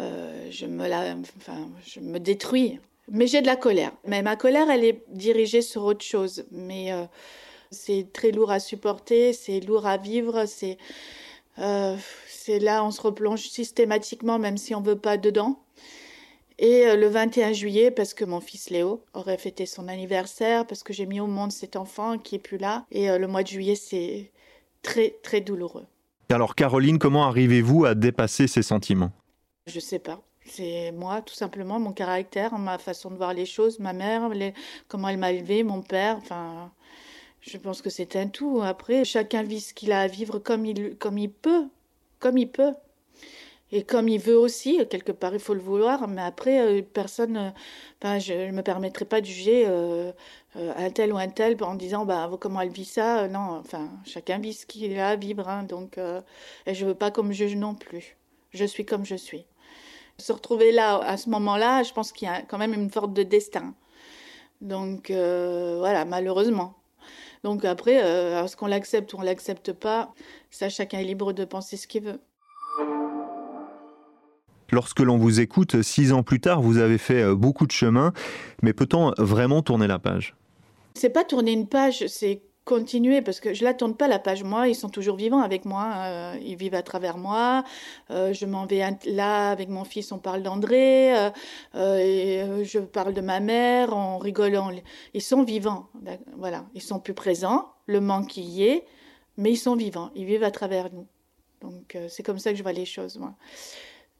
euh, 0.00 0.48
je 0.50 0.66
me 0.66 0.88
la 0.88 1.14
enfin 1.36 1.68
je 1.86 2.00
me 2.00 2.18
détruis. 2.18 2.80
Mais 3.12 3.26
j'ai 3.26 3.42
de 3.42 3.46
la 3.46 3.56
colère. 3.56 3.92
Mais 4.06 4.22
ma 4.22 4.36
colère 4.36 4.68
elle 4.70 4.84
est 4.84 5.04
dirigée 5.08 5.62
sur 5.62 5.84
autre 5.84 6.04
chose. 6.04 6.44
Mais 6.50 6.92
euh, 6.92 7.04
c'est 7.70 8.12
très 8.12 8.30
lourd 8.30 8.50
à 8.50 8.60
supporter, 8.60 9.32
c'est 9.32 9.60
lourd 9.60 9.86
à 9.86 9.96
vivre, 9.96 10.46
c'est 10.46 10.78
euh, 11.58 11.96
c'est 12.28 12.58
là 12.58 12.84
on 12.84 12.90
se 12.90 13.00
replonge 13.00 13.48
systématiquement 13.48 14.38
même 14.38 14.56
si 14.56 14.74
on 14.74 14.80
veut 14.80 14.98
pas 14.98 15.16
dedans. 15.16 15.62
Et 16.58 16.94
le 16.94 17.08
21 17.08 17.54
juillet, 17.54 17.90
parce 17.90 18.12
que 18.12 18.26
mon 18.26 18.40
fils 18.40 18.68
Léo 18.68 19.02
aurait 19.14 19.38
fêté 19.38 19.64
son 19.64 19.88
anniversaire, 19.88 20.66
parce 20.66 20.82
que 20.82 20.92
j'ai 20.92 21.06
mis 21.06 21.18
au 21.18 21.26
monde 21.26 21.52
cet 21.52 21.74
enfant 21.74 22.18
qui 22.18 22.34
est 22.34 22.38
plus 22.38 22.58
là. 22.58 22.84
Et 22.90 23.08
le 23.16 23.26
mois 23.26 23.42
de 23.42 23.48
juillet, 23.48 23.76
c'est 23.76 24.30
très, 24.82 25.16
très 25.22 25.40
douloureux. 25.40 25.86
Alors 26.28 26.54
Caroline, 26.54 26.98
comment 26.98 27.24
arrivez-vous 27.24 27.86
à 27.86 27.94
dépasser 27.94 28.46
ces 28.46 28.62
sentiments? 28.62 29.10
Je 29.66 29.80
sais 29.80 29.98
pas. 29.98 30.20
C'est 30.44 30.92
moi, 30.92 31.22
tout 31.22 31.34
simplement, 31.34 31.80
mon 31.80 31.92
caractère, 31.92 32.56
ma 32.58 32.78
façon 32.78 33.10
de 33.10 33.16
voir 33.16 33.34
les 33.34 33.46
choses, 33.46 33.78
ma 33.78 33.92
mère, 33.92 34.30
comment 34.88 35.08
elle 35.08 35.18
m'a 35.18 35.32
élevé, 35.32 35.62
mon 35.62 35.82
père. 35.82 36.16
Enfin, 36.18 36.70
je 37.40 37.56
pense 37.58 37.82
que 37.82 37.90
c'est 37.90 38.16
un 38.16 38.28
tout. 38.28 38.60
Après, 38.62 39.04
chacun 39.04 39.42
vit 39.42 39.60
ce 39.60 39.74
qu'il 39.74 39.92
a 39.92 40.00
à 40.02 40.06
vivre 40.06 40.38
comme 40.38 40.66
il, 40.66 40.96
comme 40.96 41.18
il 41.18 41.30
peut, 41.30 41.66
comme 42.18 42.38
il 42.38 42.48
peut. 42.50 42.74
Et 43.72 43.84
comme 43.84 44.08
il 44.08 44.18
veut 44.18 44.36
aussi, 44.36 44.84
quelque 44.88 45.12
part, 45.12 45.32
il 45.32 45.38
faut 45.40 45.54
le 45.54 45.60
vouloir, 45.60 46.08
mais 46.08 46.22
après, 46.22 46.60
euh, 46.60 46.82
personne, 46.82 47.52
euh, 48.04 48.18
je 48.18 48.48
ne 48.48 48.52
me 48.52 48.62
permettrai 48.62 49.04
pas 49.04 49.20
de 49.20 49.26
juger 49.26 49.64
euh, 49.68 50.12
un 50.56 50.90
tel 50.90 51.12
ou 51.12 51.18
un 51.18 51.28
tel 51.28 51.56
en 51.62 51.76
disant 51.76 52.04
bah, 52.04 52.28
comment 52.40 52.60
elle 52.62 52.70
vit 52.70 52.84
ça? 52.84 53.28
non, 53.28 53.58
enfin, 53.60 53.88
chacun 54.04 54.38
vit 54.38 54.54
ce 54.54 54.66
qu'il 54.66 54.98
a 54.98 55.10
à 55.10 55.16
vivre, 55.16 55.48
hein, 55.48 55.62
donc, 55.62 55.98
je 56.66 56.84
ne 56.84 56.88
veux 56.88 56.94
pas 56.94 57.10
qu'on 57.12 57.22
me 57.22 57.32
juge 57.32 57.54
non 57.56 57.74
plus. 57.74 58.16
Je 58.52 58.64
suis 58.64 58.84
comme 58.84 59.04
je 59.04 59.14
suis. 59.14 59.44
Se 60.18 60.32
retrouver 60.32 60.72
là, 60.72 60.98
à 60.98 61.16
ce 61.16 61.30
moment-là, 61.30 61.82
je 61.84 61.92
pense 61.92 62.12
qu'il 62.12 62.26
y 62.28 62.30
a 62.30 62.42
quand 62.42 62.58
même 62.58 62.74
une 62.74 62.90
forme 62.90 63.14
de 63.14 63.22
destin. 63.22 63.74
Donc, 64.60 65.10
voilà, 65.10 66.04
malheureusement. 66.04 66.79
Donc 67.42 67.64
après, 67.64 67.94
est-ce 67.94 68.56
qu'on 68.56 68.66
l'accepte 68.66 69.12
ou 69.14 69.18
on 69.18 69.22
l'accepte 69.22 69.72
pas 69.72 70.12
Ça, 70.50 70.68
chacun 70.68 70.98
est 70.98 71.04
libre 71.04 71.32
de 71.32 71.44
penser 71.44 71.76
ce 71.76 71.86
qu'il 71.86 72.04
veut. 72.04 72.20
Lorsque 74.72 75.00
l'on 75.00 75.18
vous 75.18 75.40
écoute, 75.40 75.82
six 75.82 76.12
ans 76.12 76.22
plus 76.22 76.40
tard, 76.40 76.62
vous 76.62 76.78
avez 76.78 76.98
fait 76.98 77.22
euh, 77.22 77.34
beaucoup 77.34 77.66
de 77.66 77.72
chemin, 77.72 78.12
mais 78.62 78.72
peut-on 78.72 79.12
vraiment 79.18 79.62
tourner 79.62 79.88
la 79.88 79.98
page? 79.98 80.36
C'est 80.94 81.10
pas 81.10 81.24
tourner 81.24 81.52
une 81.52 81.66
page, 81.66 82.06
c'est 82.06 82.42
continuer 82.70 83.20
parce 83.20 83.40
que 83.40 83.52
je 83.52 83.64
la 83.64 83.74
tourne 83.74 83.94
pas 83.94 84.08
la 84.08 84.18
page 84.18 84.44
moi 84.44 84.68
ils 84.68 84.74
sont 84.74 84.88
toujours 84.88 85.16
vivants 85.16 85.42
avec 85.42 85.64
moi 85.64 85.92
euh, 85.96 86.34
ils 86.42 86.56
vivent 86.56 86.74
à 86.74 86.82
travers 86.82 87.18
moi 87.18 87.64
euh, 88.10 88.32
je 88.32 88.46
m'en 88.46 88.64
vais 88.66 88.82
là 89.06 89.50
avec 89.50 89.68
mon 89.68 89.84
fils 89.84 90.12
on 90.12 90.18
parle 90.18 90.42
d'André 90.42 91.10
et 91.74 92.42
je 92.64 92.78
parle 92.78 93.12
de 93.12 93.20
ma 93.20 93.40
mère 93.40 93.94
on 93.94 94.18
rigole 94.18 94.58
ils 95.14 95.22
sont 95.22 95.42
vivants 95.42 95.88
voilà 96.36 96.64
ils 96.74 96.82
sont 96.82 97.00
plus 97.00 97.14
présents 97.14 97.68
le 97.86 98.00
manque 98.00 98.36
y 98.36 98.62
est 98.64 98.84
mais 99.36 99.50
ils 99.52 99.58
sont 99.58 99.76
vivants 99.76 100.10
ils 100.14 100.24
vivent 100.24 100.44
à 100.44 100.50
travers 100.50 100.92
nous 100.92 101.06
donc 101.60 101.98
c'est 102.08 102.22
comme 102.22 102.38
ça 102.38 102.52
que 102.52 102.56
je 102.56 102.62
vois 102.62 102.72
les 102.72 102.86
choses 102.86 103.18
moi 103.18 103.34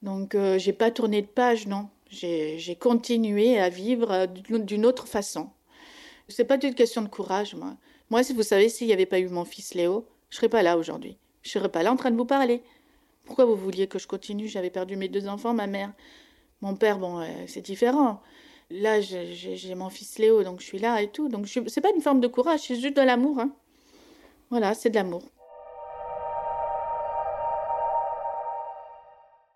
donc, 0.03 0.35
euh, 0.35 0.59
j'ai 0.59 0.73
pas 0.73 0.91
tourné 0.91 1.23
de 1.23 1.27
page, 1.27 1.67
non. 1.67 1.89
J'ai 2.09 2.77
continué 2.81 3.59
à 3.59 3.69
vivre 3.69 4.11
euh, 4.11 4.27
d'une 4.27 4.87
autre 4.87 5.07
façon. 5.07 5.51
C'est 6.29 6.45
pas 6.45 6.59
une 6.63 6.75
question 6.75 7.03
de 7.03 7.09
courage, 7.09 7.55
moi. 7.55 7.77
Moi, 8.11 8.25
si 8.25 8.33
vous 8.33 8.43
savez, 8.43 8.69
s'il 8.69 8.89
n'y 8.89 8.93
avait 8.93 9.07
pas 9.07 9.21
eu 9.21 9.29
mon 9.29 9.45
fils 9.45 9.75
Léo, 9.75 10.05
je 10.31 10.37
serais 10.37 10.49
pas 10.49 10.63
là 10.63 10.77
aujourd'hui. 10.77 11.17
Je 11.43 11.51
serais 11.51 11.69
pas 11.69 11.83
là 11.83 11.93
en 11.93 11.97
train 11.97 12.11
de 12.11 12.17
vous 12.17 12.25
parler. 12.25 12.63
Pourquoi 13.25 13.45
vous 13.45 13.57
vouliez 13.57 13.87
que 13.87 14.01
je 14.01 14.09
continue? 14.09 14.49
J'avais 14.49 14.71
perdu 14.71 14.97
mes 14.97 15.09
deux 15.09 15.29
enfants, 15.29 15.55
ma 15.55 15.69
mère. 15.69 15.93
Mon 16.61 16.75
père, 16.75 16.99
bon, 16.99 17.21
euh, 17.21 17.27
c'est 17.47 17.61
différent. 17.61 18.21
Là, 18.71 19.01
j'ai 19.01 19.75
mon 19.75 19.91
fils 19.91 20.19
Léo, 20.19 20.43
donc 20.43 20.61
je 20.61 20.67
suis 20.67 20.79
là 20.79 21.01
et 21.03 21.09
tout. 21.09 21.29
Donc, 21.29 21.49
c'est 21.49 21.81
pas 21.81 21.91
une 21.95 22.03
forme 22.03 22.21
de 22.21 22.27
courage, 22.27 22.61
c'est 22.61 22.77
juste 22.77 22.97
de 22.97 23.03
l'amour. 23.03 23.39
Hein. 23.39 23.51
Voilà, 24.51 24.75
c'est 24.75 24.91
de 24.91 24.97
l'amour. 24.97 25.23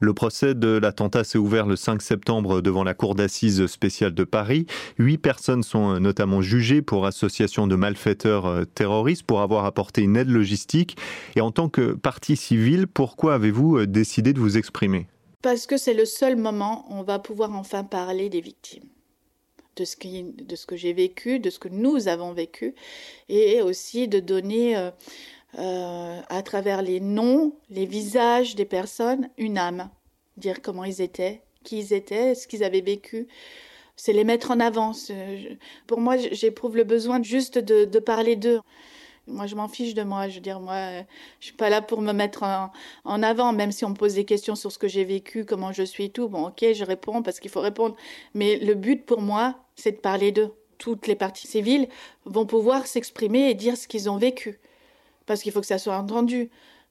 Le 0.05 0.13
procès 0.13 0.55
de 0.55 0.69
l'attentat 0.69 1.25
s'est 1.25 1.39
ouvert 1.39 1.65
le 1.65 1.77
5 1.77 2.03
septembre 2.03 2.61
devant 2.61 2.85
la 2.85 2.93
Cour 2.93 3.15
d'assises 3.15 3.67
spéciale 3.67 4.13
de 4.13 4.25
Paris. 4.25 4.67
Huit 4.99 5.17
personnes 5.17 5.63
sont 5.63 5.99
notamment 5.99 6.43
jugées 6.43 6.83
pour 6.83 7.07
association 7.07 7.67
de 7.67 7.75
malfaiteurs 7.75 8.45
euh, 8.45 8.65
terroristes 8.67 9.23
pour 9.23 9.41
avoir 9.41 9.65
apporté 9.65 10.03
une 10.03 10.19
aide 10.19 10.29
logistique. 10.29 10.99
Et 11.37 11.41
en 11.41 11.53
tant 11.53 11.71
que 11.71 11.95
partie 11.95 12.37
civile, 12.37 12.87
pourquoi 12.87 13.37
avez-vous 13.37 13.79
euh, 13.79 13.87
décidé 13.87 14.35
de 14.35 14.41
vous 14.41 14.59
exprimer? 14.59 15.07
Parce 15.41 15.67
que 15.67 15.79
c'est 15.79 15.95
le 15.95 16.05
seul 16.05 16.37
moment 16.37 16.85
où 16.91 16.97
on 16.97 17.03
va 17.03 17.19
pouvoir 17.19 17.57
enfin 17.57 17.83
parler 17.83 18.29
des 18.29 18.43
victimes. 18.43 18.85
De 19.77 19.87
ce, 19.87 19.97
que 19.97 20.77
j'ai 20.77 20.93
vécu, 20.93 21.41
de 21.41 21.49
ce 21.49 21.59
que 21.59 21.69
nous 21.69 22.09
avons 22.09 22.33
vécu, 22.33 22.75
et 23.31 23.61
aussi 23.63 24.07
de 24.07 24.21
donner 24.21 24.77
euh, 24.77 24.91
euh, 25.59 26.21
à 26.29 26.43
travers 26.43 26.83
les 26.83 27.01
noms, 27.01 27.53
les 27.71 27.87
visages 27.87 28.57
des 28.57 28.65
personnes, 28.65 29.29
une 29.39 29.59
âme. 29.59 29.89
Dire 30.37 30.63
comment 30.63 30.85
ils 30.85 31.01
étaient, 31.01 31.43
qui 31.63 31.79
ils 31.79 31.93
étaient, 31.93 32.35
ce 32.35 32.49
qu'ils 32.49 32.65
avaient 32.65 32.81
vécu. 32.81 33.29
C'est 33.97 34.13
les 34.13 34.25
mettre 34.25 34.51
en 34.51 34.59
avant. 34.59 34.93
Pour 35.87 36.01
moi, 36.01 36.17
j'éprouve 36.17 36.77
le 36.77 36.83
besoin 36.83 37.23
juste 37.23 37.59
de, 37.59 37.99
parler 38.01 38.35
d'eux. 38.35 38.61
Moi, 39.29 39.47
je 39.47 39.55
m'en 39.55 39.69
fiche 39.69 39.95
de 39.95 40.03
moi. 40.03 40.29
Je 40.29 40.35
veux 40.35 40.41
dire, 40.41 40.59
moi, 40.59 41.03
je 41.39 41.47
suis 41.47 41.55
pas 41.55 41.71
là 41.71 41.81
pour 41.81 42.01
me 42.01 42.13
mettre 42.13 42.43
en, 43.05 43.23
avant, 43.23 43.53
même 43.53 43.71
si 43.71 43.85
on 43.85 43.91
me 43.91 43.95
pose 43.95 44.15
des 44.15 44.25
questions 44.25 44.57
sur 44.57 44.73
ce 44.73 44.79
que 44.79 44.89
j'ai 44.89 45.05
vécu, 45.05 45.45
comment 45.45 45.71
je 45.71 45.85
suis 45.85 46.11
tout. 46.11 46.29
Bon, 46.29 46.49
ok, 46.49 46.65
je 46.75 46.85
réponds 46.85 47.23
parce 47.23 47.39
qu'il 47.39 47.51
faut 47.51 47.61
répondre. 47.61 47.95
Mais 48.35 48.57
le 48.57 48.75
but 48.75 49.07
pour 49.07 49.21
moi, 49.21 49.55
c'est 49.77 49.93
de 49.93 49.99
parler 49.99 50.33
d'eux. 50.33 50.53
Toutes 50.79 51.07
les 51.07 51.15
parties 51.15 51.47
civiles 51.47 51.89
vont 52.25 52.47
pouvoir 52.47 52.89
s'exprimer 52.89 53.49
et 53.49 53.55
dire 53.55 53.77
ce 53.77 53.87
qu'ils 53.87 54.11
ont 54.11 54.17
vécu 54.17 54.59
parce 55.27 55.43
qu'il 55.43 55.53
faut 55.53 55.61
que 55.61 55.67
ça 55.67 55.79
soit 55.79 55.97
entendu, 55.97 56.51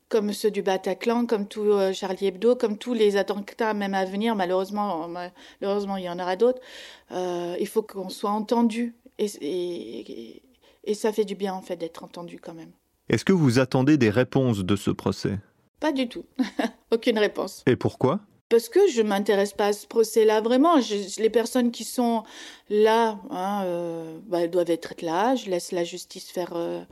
comme 0.09 0.31
ceux 0.33 0.51
du 0.51 0.61
Bataclan, 0.61 1.25
comme 1.25 1.47
tout 1.47 1.61
euh, 1.61 1.93
Charlie 1.93 2.27
Hebdo, 2.27 2.55
comme 2.55 2.77
tous 2.77 2.93
les 2.93 3.17
attentats 3.17 3.73
même 3.73 3.93
à 3.93 4.05
venir, 4.05 4.35
malheureusement, 4.35 5.07
malheureusement 5.07 5.97
il 5.97 6.03
y 6.03 6.09
en 6.09 6.19
aura 6.19 6.35
d'autres, 6.35 6.61
euh, 7.11 7.55
il 7.59 7.67
faut 7.67 7.81
qu'on 7.81 8.09
soit 8.09 8.31
entendu. 8.31 8.95
Et, 9.19 10.41
et, 10.83 10.93
ça 10.95 11.13
fait 11.13 11.25
du 11.25 11.35
bien, 11.35 11.53
en 11.53 11.61
fait, 11.61 11.75
d'être 11.75 12.03
entendu 12.03 12.39
quand 12.39 12.53
même. 12.53 12.71
Est-ce 13.09 13.23
que 13.23 13.31
vous 13.31 13.59
attendez 13.59 13.97
des 13.97 14.09
réponses 14.09 14.59
de 14.59 14.75
ce 14.75 14.89
procès? 14.89 15.39
Pas 15.79 15.91
du 15.91 16.07
tout. 16.09 16.25
Aucune 16.91 17.19
réponse. 17.19 17.63
Et 17.67 17.75
pourquoi? 17.75 18.21
Parce 18.49 18.69
que 18.69 18.87
je 18.87 19.01
m'intéresse 19.01 19.53
pas 19.53 19.67
à 19.67 19.73
ce 19.73 19.87
procès-là 19.87 20.41
vraiment. 20.41 20.75
les 21.17 21.29
personnes 21.29 21.71
qui 21.71 21.83
sont 21.83 22.23
là, 22.69 23.19
hein, 23.31 23.63
euh, 23.65 24.19
bah, 24.27 24.41
elles 24.41 24.51
doivent 24.51 24.69
être 24.69 24.93
là. 25.01 25.35
Je 25.35 25.49
laisse 25.49 25.71
la 25.71 25.83
justice 25.83 26.29
faire 26.29 26.53
euh, 26.55 26.83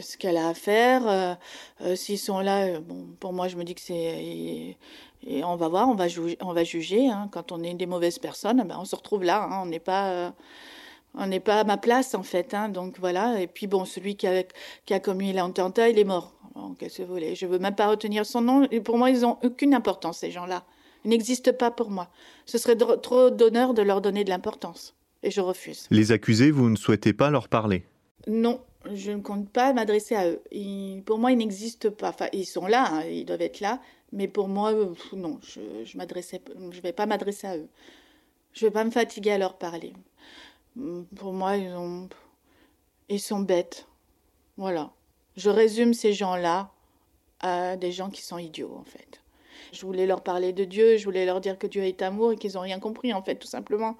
ce 0.00 0.16
qu'elle 0.16 0.36
a 0.36 0.48
à 0.48 0.54
faire. 0.54 1.06
Euh, 1.06 1.34
euh, 1.82 1.96
s'ils 1.96 2.18
sont 2.18 2.40
là, 2.40 2.80
bon, 2.80 3.08
pour 3.20 3.32
moi, 3.32 3.48
je 3.48 3.56
me 3.56 3.64
dis 3.64 3.74
que 3.74 3.80
c'est. 3.80 4.76
Et, 5.24 5.44
on 5.44 5.56
va 5.56 5.68
voir, 5.68 5.88
on 5.88 5.94
va, 5.94 6.08
juger. 6.08 6.36
On 6.40 6.52
va 6.52 6.64
juger 6.64 7.08
hein. 7.08 7.28
Quand 7.30 7.52
on 7.52 7.62
est 7.62 7.74
des 7.74 7.86
mauvaises 7.86 8.18
personnes, 8.18 8.64
ben, 8.66 8.76
on 8.78 8.84
se 8.84 8.96
retrouve 8.96 9.22
là. 9.22 9.44
Hein. 9.44 9.60
on 9.62 9.66
n'est 9.66 9.78
pas. 9.78 10.34
on 11.14 11.26
n'est 11.26 11.40
pas 11.40 11.60
à 11.60 11.64
ma 11.64 11.76
place 11.76 12.14
en 12.14 12.22
fait, 12.22 12.54
hein. 12.54 12.68
donc 12.68 12.98
voilà. 12.98 13.40
Et 13.40 13.46
puis 13.46 13.66
bon, 13.66 13.84
celui 13.84 14.16
qui 14.16 14.26
a, 14.26 14.42
qui 14.84 14.94
a 14.94 15.00
commis 15.00 15.32
l'attentat, 15.32 15.90
il 15.90 15.98
est 15.98 16.04
mort. 16.04 16.32
Qu'est-ce 16.78 16.98
que 16.98 17.02
vous 17.02 17.14
voulez? 17.14 17.34
Je 17.34 17.46
veux 17.46 17.58
même 17.58 17.74
pas 17.74 17.88
retenir 17.88 18.26
son 18.26 18.40
nom. 18.42 18.68
Et 18.70 18.80
pour 18.80 18.98
moi, 18.98 19.10
ils 19.10 19.24
ont 19.24 19.38
aucune 19.42 19.74
importance 19.74 20.18
ces 20.18 20.30
gens-là. 20.30 20.64
Ils 21.04 21.10
n'existent 21.10 21.52
pas 21.52 21.70
pour 21.70 21.90
moi. 21.90 22.08
Ce 22.46 22.58
serait 22.58 22.76
trop 22.76 23.30
d'honneur 23.30 23.74
de 23.74 23.82
leur 23.82 24.00
donner 24.00 24.24
de 24.24 24.30
l'importance. 24.30 24.94
Et 25.22 25.30
je 25.30 25.40
refuse. 25.40 25.86
Les 25.90 26.12
accusés, 26.12 26.50
vous 26.50 26.68
ne 26.68 26.76
souhaitez 26.76 27.12
pas 27.12 27.30
leur 27.30 27.48
parler? 27.48 27.84
Non, 28.26 28.60
je 28.92 29.12
ne 29.12 29.20
compte 29.20 29.48
pas 29.48 29.72
m'adresser 29.72 30.14
à 30.14 30.28
eux. 30.28 30.42
pour 31.04 31.18
moi, 31.18 31.32
ils 31.32 31.38
n'existent 31.38 31.90
pas. 31.90 32.10
Enfin, 32.10 32.28
ils 32.32 32.46
sont 32.46 32.66
là, 32.66 32.88
hein, 32.90 33.04
ils 33.04 33.24
doivent 33.24 33.42
être 33.42 33.60
là, 33.60 33.80
mais 34.12 34.28
pour 34.28 34.48
moi, 34.48 34.72
non, 35.12 35.38
je 35.42 35.60
ne 35.60 36.80
vais 36.80 36.92
pas 36.92 37.06
m'adresser 37.06 37.46
à 37.46 37.56
eux. 37.56 37.68
Je 38.52 38.64
ne 38.64 38.70
vais 38.70 38.72
pas 38.72 38.84
me 38.84 38.90
fatiguer 38.90 39.32
à 39.32 39.38
leur 39.38 39.56
parler. 39.56 39.92
Pour 41.16 41.32
moi, 41.32 41.56
ils, 41.56 41.72
ont, 41.72 42.08
ils 43.08 43.20
sont 43.20 43.40
bêtes. 43.40 43.86
Voilà. 44.56 44.92
Je 45.36 45.48
résume 45.48 45.94
ces 45.94 46.12
gens-là 46.12 46.70
à 47.40 47.76
des 47.76 47.92
gens 47.92 48.10
qui 48.10 48.22
sont 48.22 48.38
idiots, 48.38 48.76
en 48.78 48.84
fait. 48.84 49.20
Je 49.72 49.86
voulais 49.86 50.06
leur 50.06 50.22
parler 50.22 50.52
de 50.52 50.64
Dieu, 50.64 50.98
je 50.98 51.04
voulais 51.04 51.24
leur 51.24 51.40
dire 51.40 51.58
que 51.58 51.66
Dieu 51.66 51.84
est 51.84 52.02
amour 52.02 52.32
et 52.32 52.36
qu'ils 52.36 52.54
n'ont 52.54 52.60
rien 52.60 52.78
compris, 52.78 53.14
en 53.14 53.22
fait, 53.22 53.36
tout 53.36 53.48
simplement. 53.48 53.96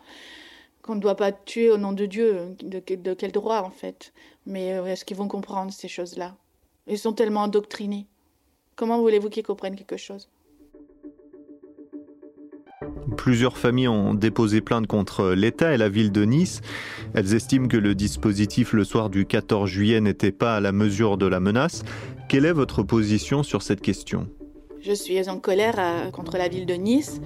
Qu'on 0.83 0.97
ne 0.97 1.01
doit 1.01 1.17
pas 1.17 1.33
tuer 1.33 1.71
au 1.71 1.79
nom 1.79 1.93
de 1.93 2.05
Dieu, 2.05 2.57
de 2.61 3.15
quel 3.15 3.33
droit, 3.33 3.61
en 3.61 3.71
fait. 3.71 4.13
Mais 4.47 4.73
euh, 4.73 4.87
est-ce 4.87 5.05
qu'ils 5.05 5.17
vont 5.17 5.29
comprendre 5.29 5.73
ces 5.73 5.89
choses-là? 5.89 6.35
Ils 6.87 6.99
sont 6.99 7.13
tellement 7.13 7.43
endoctrinés. 7.43 8.07
Comment 8.77 9.01
voulez-vous 9.01 9.31
qu'ils 9.31 9.45
comprennent 9.45 9.77
quelque 9.77 9.97
chose? 9.97 10.29
Plusieurs 13.17 13.59
familles 13.59 13.89
ont 13.89 14.15
déposé 14.15 14.61
plainte 14.61 14.87
contre 14.87 15.31
l'État 15.31 15.75
et 15.75 15.77
la 15.77 15.89
ville 15.89 16.11
de 16.11 16.25
Nice. 16.25 16.61
Elles 17.15 17.35
estiment 17.35 17.69
que 17.69 17.77
le 17.77 17.95
dispositif 17.95 18.73
le 18.73 18.85
soir 18.85 19.11
du 19.11 19.27
14 19.27 19.69
juillet 19.69 20.01
n'était 20.01 20.33
pas 20.33 20.57
à 20.57 20.61
la 20.61 20.73
mesure 20.73 21.19
de 21.19 21.27
la 21.27 21.39
menace. 21.39 21.85
Quelle 22.29 22.47
est 22.47 22.53
votre 22.53 22.83
position 22.83 23.43
sur 23.43 23.63
cette 23.63 23.81
question? 23.81 24.29
Je 24.81 24.93
suis 24.93 25.29
en 25.29 25.39
colère 25.39 25.77
euh, 25.79 26.11
contre 26.11 26.37
la 26.37 26.49
ville 26.49 26.67
de 26.67 26.75
Nice, 26.75 27.21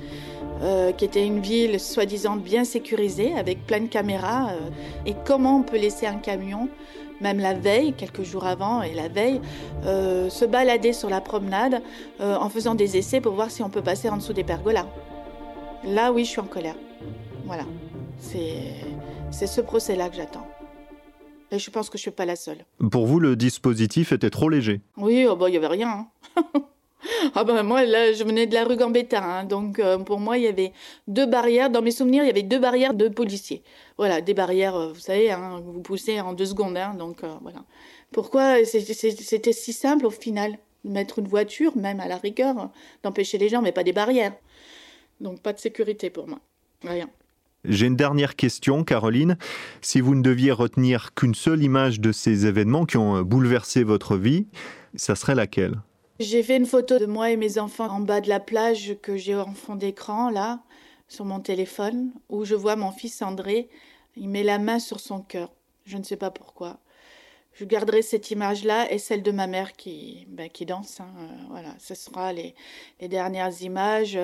euh, 0.61 0.93
qui 0.93 1.07
était 1.07 1.25
une 1.25 1.41
ville 1.41 1.81
soi-disant 1.81 2.37
bien 2.37 2.65
sécurisée, 2.65 3.33
avec 3.35 3.67
plein 3.67 3.81
de 3.81 3.87
caméras. 3.87 4.51
Euh, 4.51 4.69
et 5.07 5.15
comment 5.25 5.61
on 5.61 5.63
peut 5.63 5.79
laisser 5.79 6.07
un 6.07 6.17
camion 6.17 6.69
même 7.21 7.39
la 7.39 7.55
veille, 7.55 7.93
quelques 7.93 8.23
jours 8.23 8.47
avant 8.47 8.83
et 8.83 8.95
la 8.95 9.09
veille, 9.09 9.41
se 9.83 10.45
balader 10.45 10.93
sur 10.93 11.09
la 11.09 11.21
promenade 11.21 11.83
en 12.21 12.49
faisant 12.49 12.75
des 12.75 12.97
essais 12.97 13.21
pour 13.21 13.35
voir 13.35 13.51
si 13.51 13.63
on 13.63 13.71
peut 13.71 13.83
passer 13.83 14.09
en 14.09 14.17
dessous 14.17 14.33
des 14.33 14.45
pergolas. 14.45 14.87
Là, 15.85 16.13
oui, 16.13 16.25
je 16.25 16.31
suis 16.31 16.41
en 16.41 16.47
colère. 16.47 16.77
Voilà. 17.45 17.65
C'est 18.19 19.47
ce 19.47 19.61
procès-là 19.61 20.09
que 20.09 20.17
j'attends. 20.17 20.47
Et 21.53 21.59
je 21.59 21.71
pense 21.71 21.89
que 21.89 21.97
je 21.97 22.01
ne 22.01 22.03
suis 22.03 22.11
pas 22.11 22.25
la 22.25 22.37
seule. 22.37 22.65
Pour 22.91 23.07
vous, 23.07 23.21
le 23.21 23.37
dispositif 23.37 24.13
était 24.13 24.31
trop 24.31 24.49
léger 24.49 24.81
Oui, 24.97 25.27
oh 25.29 25.37
bah, 25.37 25.49
il 25.49 25.53
n'y 25.53 25.59
avait 25.59 25.69
rien. 25.69 26.07
Hein. 26.37 26.45
ah 27.35 27.45
ben 27.45 27.62
moi, 27.62 27.85
là, 27.85 28.12
je 28.12 28.25
venais 28.25 28.47
de 28.47 28.55
la 28.55 28.64
rue 28.64 28.77
Gambetta. 28.77 29.23
Hein. 29.23 29.45
donc, 29.45 29.79
euh, 29.79 29.99
pour 29.99 30.21
moi, 30.21 30.38
il 30.38 30.45
y 30.45 30.47
avait 30.47 30.73
deux 31.07 31.27
barrières. 31.27 31.71
Dans 31.71 31.83
mes 31.83 31.90
souvenirs, 31.90 32.25
il 32.25 32.27
y 32.27 32.31
avait 32.31 32.42
deux 32.42 32.59
barrières 32.59 32.95
de 32.95 33.09
policiers. 33.09 33.62
Voilà, 33.99 34.21
des 34.21 34.35
barrières, 34.35 34.77
euh, 34.77 34.92
vous 34.92 35.01
savez, 35.01 35.31
hein, 35.31 35.61
vous 35.64 35.81
poussez 35.81 36.21
en 36.21 36.33
deux 36.33 36.47
secondes. 36.47 36.79
donc, 36.99 37.25
euh, 37.25 37.35
voilà. 37.42 37.64
Pourquoi 38.12 38.64
c'était 38.64 39.53
si 39.53 39.73
simple 39.73 40.07
au 40.07 40.11
final 40.11 40.59
Mettre 40.85 41.19
une 41.19 41.27
voiture, 41.27 41.77
même 41.77 41.99
à 41.99 42.07
la 42.07 42.16
rigueur, 42.16 42.71
d'empêcher 43.03 43.38
les 43.38 43.49
gens, 43.49 43.61
mais 43.61 43.73
pas 43.73 43.83
des 43.83 43.92
barrières. 43.92 44.35
Donc 45.21 45.40
pas 45.40 45.53
de 45.53 45.59
sécurité 45.59 46.11
pour 46.11 46.29
moi. 46.29 46.38
Rien. 46.85 47.11
J'ai 47.64 47.87
une 47.87 47.97
dernière 47.97 48.37
question, 48.37 48.85
Caroline. 48.85 49.37
Si 49.81 50.01
vous 50.01 50.14
ne 50.14 50.23
deviez 50.23 50.53
retenir 50.53 51.12
qu'une 51.14 51.35
seule 51.35 51.64
image 51.64 51.99
de 51.99 52.12
ces 52.12 52.47
événements 52.47 52.87
qui 52.87 52.99
ont 52.99 53.23
bouleversé 53.23 53.83
votre 53.83 54.16
vie, 54.16 54.47
ça 54.95 55.16
serait 55.16 55.35
laquelle? 55.35 55.81
J'ai 56.19 56.43
fait 56.43 56.57
une 56.57 56.67
photo 56.67 56.99
de 56.99 57.07
moi 57.07 57.31
et 57.31 57.37
mes 57.37 57.59
enfants 57.59 57.89
en 57.91 58.01
bas 58.01 58.21
de 58.21 58.29
la 58.29 58.41
plage 58.41 58.97
que 59.03 59.17
j'ai 59.17 59.37
en 59.37 59.53
fond 59.53 59.77
d'écran, 59.77 60.31
là, 60.31 60.63
sur 61.09 61.25
mon 61.25 61.41
téléphone, 61.41 62.13
où 62.29 62.45
je 62.45 62.55
vois 62.55 62.77
mon 62.77 62.91
fils 62.91 63.21
André. 63.23 63.69
Il 64.17 64.29
met 64.31 64.43
la 64.43 64.59
main 64.59 64.79
sur 64.79 64.99
son 65.01 65.21
cœur. 65.21 65.53
Je 65.85 65.99
ne 65.99 66.03
sais 66.03 66.17
pas 66.17 66.31
pourquoi 66.31 66.79
je 67.59 67.65
garderai 67.65 68.03
cette 68.03 68.31
image-là 68.31 68.93
et 68.93 68.99
celle 68.99 69.23
de 69.23 69.31
ma 69.31 69.47
mère 69.47 69.73
qui, 69.73 70.27
ben, 70.29 70.51
qui 70.51 70.67
danse. 70.67 71.01
Hein, 71.01 71.09
euh, 71.19 71.27
voilà, 71.49 71.75
ce 71.79 71.95
sera 71.95 72.33
les, 72.33 72.55
dernières 73.01 73.63
images. 73.63 74.19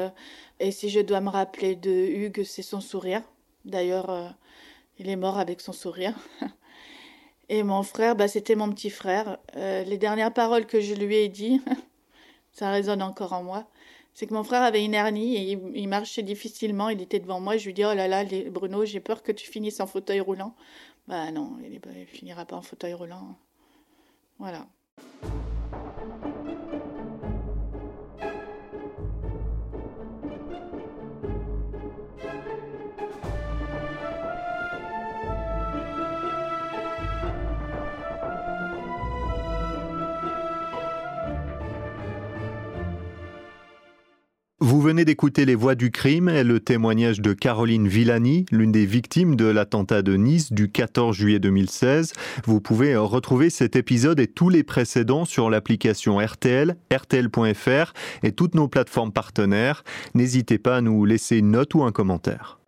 Et 0.60 0.70
si 0.70 0.90
je 0.90 1.00
dois 1.00 1.20
me 1.20 1.30
rappeler 1.30 1.74
de 1.74 1.90
Hugues, 1.90 2.44
c'est 2.44 2.62
son 2.62 2.80
sourire. 2.80 3.22
D'ailleurs, 3.64 4.10
euh, 4.10 4.28
il 4.98 5.08
est 5.08 5.16
mort 5.16 5.38
avec 5.38 5.60
son 5.60 5.72
sourire. 5.72 6.14
Et 7.48 7.62
mon 7.62 7.82
frère, 7.82 8.16
ben, 8.16 8.28
c'était 8.28 8.54
mon 8.54 8.70
petit 8.70 8.90
frère. 8.90 9.38
Euh, 9.56 9.84
les 9.84 9.98
dernières 9.98 10.32
paroles 10.32 10.66
que 10.66 10.80
je 10.80 10.94
lui 10.94 11.16
ai 11.16 11.28
dit, 11.28 11.60
ça 12.52 12.70
résonne 12.70 13.02
encore 13.02 13.32
en 13.32 13.42
moi. 13.42 13.68
C'est 14.14 14.26
que 14.26 14.34
mon 14.34 14.44
frère 14.44 14.62
avait 14.62 14.84
une 14.84 14.94
hernie 14.94 15.36
et 15.36 15.58
il, 15.74 15.88
marchait 15.88 16.22
difficilement. 16.22 16.90
Il 16.90 17.00
était 17.00 17.20
devant 17.20 17.40
moi. 17.40 17.56
Je 17.56 17.66
lui 17.66 17.74
dis 17.74 17.84
Oh 17.84 17.94
là 17.94 18.08
là, 18.08 18.24
Bruno, 18.50 18.84
j'ai 18.84 19.00
peur 19.00 19.22
que 19.22 19.32
tu 19.32 19.50
finisses 19.50 19.80
en 19.80 19.86
fauteuil 19.86 20.20
roulant. 20.20 20.54
Bah 21.08 21.30
non, 21.32 21.58
il, 21.64 21.80
il 21.98 22.06
finira 22.06 22.44
pas 22.44 22.56
en 22.56 22.62
fauteuil 22.62 22.92
roulant. 22.92 23.36
Voilà. 24.38 24.66
Vous 44.72 44.80
venez 44.80 45.04
d'écouter 45.04 45.44
Les 45.44 45.54
Voix 45.54 45.74
du 45.74 45.90
crime 45.90 46.30
et 46.30 46.44
le 46.44 46.58
témoignage 46.58 47.20
de 47.20 47.34
Caroline 47.34 47.88
Villani, 47.88 48.46
l'une 48.50 48.72
des 48.72 48.86
victimes 48.86 49.36
de 49.36 49.44
l'attentat 49.44 50.00
de 50.00 50.16
Nice 50.16 50.50
du 50.50 50.70
14 50.70 51.14
juillet 51.14 51.38
2016. 51.38 52.14
Vous 52.46 52.62
pouvez 52.62 52.96
retrouver 52.96 53.50
cet 53.50 53.76
épisode 53.76 54.18
et 54.18 54.28
tous 54.28 54.48
les 54.48 54.62
précédents 54.62 55.26
sur 55.26 55.50
l'application 55.50 56.16
RTL, 56.20 56.74
RTL.fr 56.90 57.92
et 58.22 58.32
toutes 58.32 58.54
nos 58.54 58.66
plateformes 58.66 59.12
partenaires. 59.12 59.84
N'hésitez 60.14 60.56
pas 60.56 60.78
à 60.78 60.80
nous 60.80 61.04
laisser 61.04 61.36
une 61.36 61.50
note 61.50 61.74
ou 61.74 61.82
un 61.82 61.92
commentaire. 61.92 62.58